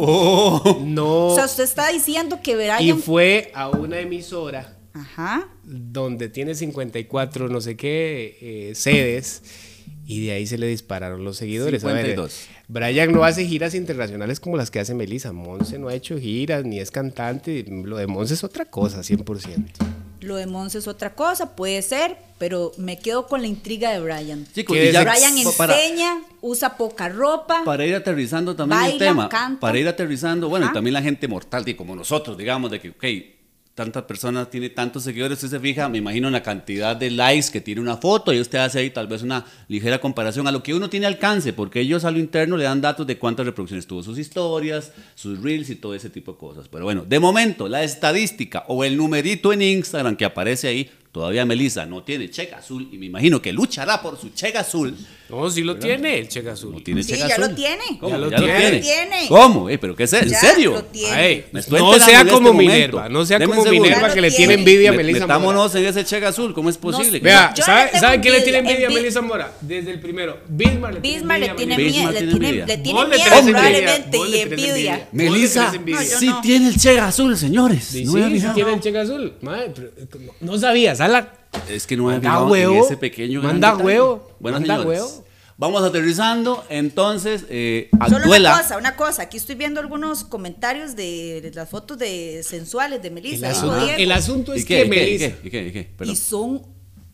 no. 0.85 1.27
O 1.29 1.35
sea, 1.35 1.45
usted 1.45 1.63
está 1.63 1.89
diciendo 1.89 2.39
que 2.43 2.51
y 2.51 2.55
Brian. 2.55 2.99
fue 2.99 3.51
a 3.55 3.69
una 3.69 3.99
emisora 3.99 4.77
Ajá. 4.93 5.47
donde 5.63 6.29
tiene 6.29 6.55
54 6.55 7.47
no 7.49 7.61
sé 7.61 7.75
qué 7.75 8.37
eh, 8.41 8.75
sedes 8.75 9.41
y 10.05 10.25
de 10.25 10.33
ahí 10.33 10.45
se 10.47 10.57
le 10.57 10.67
dispararon 10.67 11.23
los 11.23 11.37
seguidores. 11.37 11.83
A 11.83 11.87
ver, 11.87 12.05
52. 12.07 12.47
Brian 12.67 13.11
no 13.11 13.23
hace 13.23 13.45
giras 13.45 13.73
internacionales 13.73 14.39
como 14.39 14.57
las 14.57 14.69
que 14.69 14.79
hace 14.79 14.93
Melissa. 14.93 15.31
Monse 15.31 15.79
no 15.79 15.87
ha 15.87 15.93
hecho 15.93 16.17
giras 16.19 16.65
ni 16.65 16.79
es 16.79 16.91
cantante. 16.91 17.65
Lo 17.67 17.97
de 17.97 18.07
Monse 18.07 18.33
es 18.33 18.43
otra 18.43 18.65
cosa, 18.65 18.99
100%. 18.99 19.65
Lo 20.21 20.35
de 20.37 20.45
Monse 20.45 20.77
es 20.77 20.87
otra 20.87 21.15
cosa, 21.15 21.55
puede 21.55 21.81
ser, 21.81 22.15
pero 22.37 22.71
me 22.77 22.97
quedo 22.97 23.27
con 23.27 23.41
la 23.41 23.47
intriga 23.47 23.91
de 23.91 23.99
Brian. 23.99 24.45
Chicos, 24.53 24.75
¿Qué 24.77 24.89
y 24.89 24.91
ya- 24.93 25.03
Brian 25.03 25.33
para- 25.57 25.73
enseña, 25.81 26.21
usa 26.41 26.77
poca 26.77 27.09
ropa. 27.09 27.63
Para 27.65 27.85
ir 27.85 27.93
aterrizando 27.95 28.55
también 28.55 28.83
el 28.85 28.97
tema, 28.97 29.27
canta. 29.27 29.59
para 29.59 29.77
ir 29.77 29.87
aterrizando, 29.87 30.47
bueno, 30.47 30.67
y 30.69 30.73
también 30.73 30.93
la 30.93 31.01
gente 31.01 31.27
mortal, 31.27 31.65
como 31.75 31.93
nosotros, 31.95 32.37
digamos, 32.37 32.71
de 32.71 32.79
que, 32.79 32.89
ok, 32.91 33.03
tantas 33.75 34.03
personas 34.03 34.49
tiene 34.51 34.69
tantos 34.69 35.03
seguidores, 35.03 35.43
usted 35.43 35.57
se 35.57 35.59
fija, 35.59 35.89
me 35.89 35.97
imagino 35.97 36.27
en 36.27 36.33
la 36.33 36.43
cantidad 36.43 36.95
de 36.95 37.09
likes 37.09 37.51
que 37.51 37.59
tiene 37.59 37.81
una 37.81 37.97
foto 37.97 38.31
y 38.31 38.39
usted 38.39 38.59
hace 38.59 38.79
ahí 38.79 38.91
tal 38.91 39.07
vez 39.07 39.23
una 39.23 39.45
ligera 39.67 39.99
comparación 39.99 40.47
a 40.47 40.51
lo 40.51 40.61
que 40.61 40.75
uno 40.75 40.89
tiene 40.89 41.07
alcance, 41.07 41.53
porque 41.53 41.79
ellos 41.79 42.05
a 42.05 42.11
lo 42.11 42.19
interno 42.19 42.55
le 42.55 42.65
dan 42.65 42.81
datos 42.81 43.07
de 43.07 43.17
cuántas 43.17 43.47
reproducciones 43.47 43.87
tuvo 43.87 44.03
sus 44.03 44.19
historias, 44.19 44.91
sus 45.15 45.41
reels 45.41 45.71
y 45.71 45.75
todo 45.75 45.95
ese 45.95 46.11
tipo 46.11 46.33
de 46.33 46.37
cosas. 46.37 46.67
Pero 46.67 46.83
bueno, 46.83 47.03
de 47.07 47.19
momento, 47.19 47.67
la 47.67 47.83
estadística 47.83 48.63
o 48.67 48.83
el 48.83 48.95
numerito 48.95 49.51
en 49.51 49.63
Instagram 49.63 50.15
que 50.15 50.25
aparece 50.25 50.67
ahí, 50.67 50.91
todavía 51.11 51.45
Melissa 51.45 51.85
no 51.87 52.03
tiene 52.03 52.29
cheque 52.29 52.53
azul 52.53 52.87
y 52.91 52.97
me 52.97 53.07
imagino 53.07 53.41
que 53.41 53.53
luchará 53.53 54.01
por 54.03 54.19
su 54.19 54.29
cheque 54.29 54.59
azul. 54.59 54.95
No, 55.35 55.49
sí 55.49 55.63
lo 55.63 55.77
tiene 55.77 56.19
el 56.19 56.27
cheque 56.27 56.49
azul. 56.49 56.73
No 56.73 56.81
tiene 56.81 57.01
Sí, 57.03 57.13
cheque 57.13 57.27
ya 57.27 57.35
azul. 57.35 57.49
lo 57.49 57.55
tiene. 57.55 57.83
¿Cómo? 57.99 58.09
Ya 58.09 58.17
lo 58.17 58.29
¿Ya 58.29 58.37
tiene. 58.37 58.53
lo 58.53 58.59
tiene? 58.59 58.81
Tiene. 58.81 59.27
¿Cómo? 59.27 59.69
Eh, 59.69 59.77
¿Pero 59.77 59.95
qué 59.95 60.03
es? 60.03 60.13
¿En 60.13 60.29
Ya 60.29 60.39
serio? 60.39 60.71
lo 60.73 60.83
tiene. 60.85 61.11
Ay, 61.15 61.45
Me 61.51 61.59
estoy 61.59 61.79
no 61.79 61.93
sea 61.99 62.21
en 62.21 62.27
como 62.27 62.49
este 62.49 62.51
momento. 62.53 62.73
Minerva, 62.73 63.09
no 63.09 63.25
sea 63.25 63.39
Deme 63.39 63.55
como. 63.55 63.69
Minerva 63.71 64.13
que 64.13 64.21
le 64.21 64.31
tiene 64.31 64.53
envidia 64.55 64.89
a 64.89 64.91
Me- 64.91 64.97
Melissa 64.97 65.19
Mora. 65.27 65.37
Metámonos 65.39 65.75
en 65.75 65.85
ese 65.85 66.05
cheque 66.05 66.25
azul, 66.25 66.53
¿cómo 66.53 66.69
es 66.69 66.77
posible? 66.77 67.19
No, 67.19 67.23
Vea, 67.23 67.53
¿sabe, 67.57 67.83
le 67.85 67.89
tengo 67.91 68.01
¿sabe 68.05 68.19
quién 68.21 68.33
le 68.33 68.41
tiene 68.41 68.57
envidia, 68.59 68.87
a. 68.87 68.91
Melissa 68.91 69.21
Mora? 69.21 69.53
Desde 69.61 69.91
el 69.91 69.99
primero. 69.99 70.37
Bismarck 70.47 70.95
le 70.95 71.01
tiene 71.01 71.17
Bismarck 71.19 71.49
a 71.49 71.55
tiene 71.55 71.77
Melissa. 71.77 71.99
miedo, 71.99 72.11
Bismarck 72.11 72.13
le 72.13 72.19
tiene 72.19 72.33
tiene, 72.33 72.47
envidia. 72.47 72.65
le 72.65 72.77
tiene 72.77 73.05
miedo 73.05 73.51
probablemente 73.51 74.17
y 74.17 74.39
envidia. 74.39 75.09
Melissa, 75.11 75.73
sí 76.19 76.27
no. 76.27 76.41
tiene 76.41 76.67
el 76.69 76.77
cheque 76.79 76.99
azul, 76.99 77.37
señores. 77.37 77.83
Sí, 77.83 78.05
No 78.05 78.11
sí, 78.13 78.45
tiene 78.53 78.73
el 78.73 78.79
cheque 78.81 78.99
azul. 78.99 79.33
Madre, 79.41 79.71
pero, 79.75 79.87
eh, 79.97 80.07
no, 80.41 80.51
no 80.53 80.57
sabía, 80.59 80.95
Sala. 80.95 81.33
Es 81.69 81.87
que 81.87 81.95
no 81.97 82.05
me 82.05 82.15
había 82.15 82.29
Manda 82.29 82.45
huevo, 82.51 82.73
en 82.75 82.83
ese 82.83 82.97
pequeño 82.97 83.41
manda 83.41 83.75
huevo, 83.77 84.29
Bueno, 84.39 84.59
manda 84.59 84.77
señores, 84.77 85.01
huevo. 85.01 85.25
Vamos 85.55 85.83
aterrizando, 85.83 86.63
entonces, 86.69 87.45
eh, 87.49 87.89
Solo 88.09 88.25
una 88.27 88.57
cosa, 88.57 88.77
una 88.77 88.95
cosa. 88.95 89.21
Aquí 89.23 89.37
estoy 89.37 89.55
viendo 89.55 89.79
algunos 89.79 90.23
comentarios 90.23 90.95
de 90.95 91.51
las 91.53 91.69
fotos 91.69 91.97
de 91.99 92.41
sensuales 92.43 93.01
de 93.01 93.09
El, 93.09 93.13
Melissa. 93.13 93.49
asunto, 93.51 93.87
el 93.97 94.11
asunto 94.11 94.55
¿Y 94.55 94.59
es 94.59 94.65
qué? 94.65 94.81
que 94.81 94.85
¿Y 94.85 94.89
qué? 94.89 94.95
¿Y 94.95 95.09
Melissa. 95.11 95.25
qué? 95.41 95.47
¿Y 95.47 95.51
qué? 95.51 95.67
¿Y 95.67 95.71
qué? 95.71 95.89
Perdón. 95.95 96.13
y 96.13 96.17
son 96.17 96.61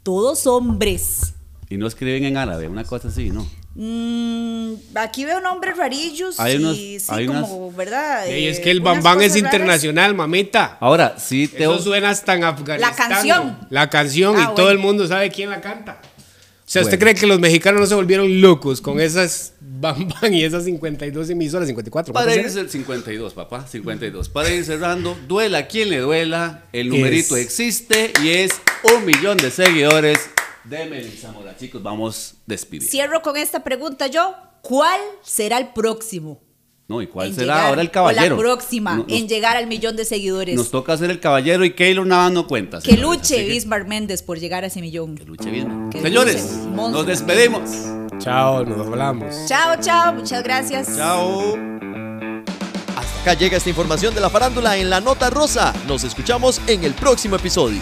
todos 0.04 0.48
hombres. 0.48 1.34
Y 1.70 1.78
no 1.78 1.86
escriben 1.86 2.24
en 2.24 2.38
árabe, 2.38 2.68
una 2.70 2.86
cosa 2.86 3.10
así, 3.10 3.30
¿no? 3.30 3.46
Mm, 3.76 4.74
aquí 4.96 5.26
veo 5.26 5.40
nombres 5.42 5.78
rarillos 5.78 6.40
Hay 6.40 6.58
unos- 6.58 6.76
y 6.78 7.00
sí, 7.00 7.06
hay 7.10 7.28
como, 7.28 7.46
unas- 7.68 7.76
¿verdad? 7.78 8.28
Eh, 8.28 8.50
es 8.50 8.60
que 8.60 8.72
el 8.72 8.82
Bambán 8.82 9.22
es 9.22 9.34
raras. 9.34 9.38
internacional, 9.38 10.16
mamita. 10.16 10.78
Ahora, 10.80 11.16
sí 11.20 11.48
te... 11.48 11.64
Eso 11.64 11.80
suena 11.80 12.10
hasta 12.10 12.36
en 12.36 12.44
Afganistán. 12.44 12.92
La 12.92 12.96
canción. 12.96 13.58
La 13.70 13.90
canción 13.90 14.36
Ah, 14.38 14.42
y 14.52 14.56
todo 14.56 14.66
bueno. 14.66 14.70
el 14.72 14.78
mundo 14.80 15.08
sabe 15.08 15.30
quién 15.30 15.50
la 15.50 15.62
canta. 15.62 16.02
O 16.02 16.72
sea, 16.72 16.84
¿usted 16.84 17.00
Bueno. 17.00 17.12
cree 17.14 17.22
que 17.22 17.26
los 17.28 17.40
mexicanos 17.40 17.82
no 17.82 17.88
se 17.88 17.96
volvieron 17.96 18.42
locos 18.42 18.80
con 18.82 19.00
esas 19.00 19.54
Bambán 19.60 20.34
y 20.34 20.44
esas 20.44 20.66
52 20.66 21.30
emisoras, 21.30 21.68
54? 21.68 22.14
Para 22.14 22.26
¿cuántas 22.26 22.52
ir 22.54 22.58
eran? 22.60 22.68
cer- 22.68 22.70
52, 22.72 23.34
papá, 23.34 23.66
52. 23.66 24.30
Para 24.30 24.50
ir 24.52 24.64
cerrando, 24.66 25.18
duela 25.28 25.68
quien 25.68 25.90
le 25.90 25.98
duela, 26.00 26.66
el 26.74 26.90
numerito 26.90 27.36
Es- 27.38 27.46
existe 27.46 28.12
y 28.24 28.30
es 28.30 28.52
un 28.96 29.06
millón 29.06 29.38
de 29.38 29.50
seguidores 29.52 30.20
de 30.70 30.86
Melissa 30.86 31.32
Mora. 31.32 31.56
Chicos, 31.58 31.82
vamos 31.82 32.36
despidiendo. 32.46 32.90
Cierro 32.92 33.22
con 33.22 33.38
esta 33.38 33.64
pregunta 33.64 34.08
yo. 34.08 34.36
¿Cuál 34.62 35.00
será 35.24 35.58
el 35.58 35.70
próximo? 35.70 36.42
No, 36.88 37.02
¿y 37.02 37.08
cuál 37.08 37.28
en 37.30 37.36
será 37.36 37.54
llegar- 37.56 37.70
ahora 37.70 37.82
el 37.82 37.88
o 37.88 37.92
caballero? 37.92 38.36
la 38.36 38.42
próxima 38.42 38.96
No- 38.96 39.04
nos, 39.04 39.12
en 39.18 39.28
llegar 39.28 39.56
al 39.58 39.68
millón 39.68 39.96
de 39.96 40.06
seguidores. 40.06 40.56
nos 40.56 40.72
toca 40.72 40.98
ser 40.98 41.12
el 41.12 41.20
caballero 41.20 41.64
y 41.64 41.74
Keylor 41.74 42.06
nada 42.06 42.30
no 42.30 42.48
cuenta. 42.48 42.80
que 42.82 42.92
señores, 42.92 43.20
luche 43.22 43.46
Bismarck 43.48 43.88
Méndez 43.88 44.22
por 44.24 44.40
llegar 44.40 44.64
a 44.64 44.68
ese 44.68 44.82
millón. 44.82 45.16
Que 45.16 45.24
luche 45.24 45.50
bien. 45.52 45.90
Que 45.92 46.02
Señores, 46.02 46.42
luche, 46.66 46.92
nos 46.92 47.06
despedimos. 47.06 47.70
Chao, 48.18 48.66
nos 48.66 48.86
hablamos. 48.88 49.36
Chao, 49.48 49.76
chao, 49.80 50.14
muchas 50.14 50.44
gracias. 50.44 50.96
Chao. 50.98 51.56
Hasta 52.98 53.22
acá 53.22 53.34
llega 53.36 53.58
esta 53.58 53.70
información 53.70 54.14
de 54.16 54.22
la 54.22 54.30
farándula 54.30 54.76
en 54.78 54.90
la 54.90 55.00
nota 55.00 55.30
rosa. 55.30 55.74
Nos 55.88 56.04
escuchamos 56.04 56.60
en 56.68 56.84
el 56.84 56.94
próximo 56.96 57.36
episodio. 57.38 57.80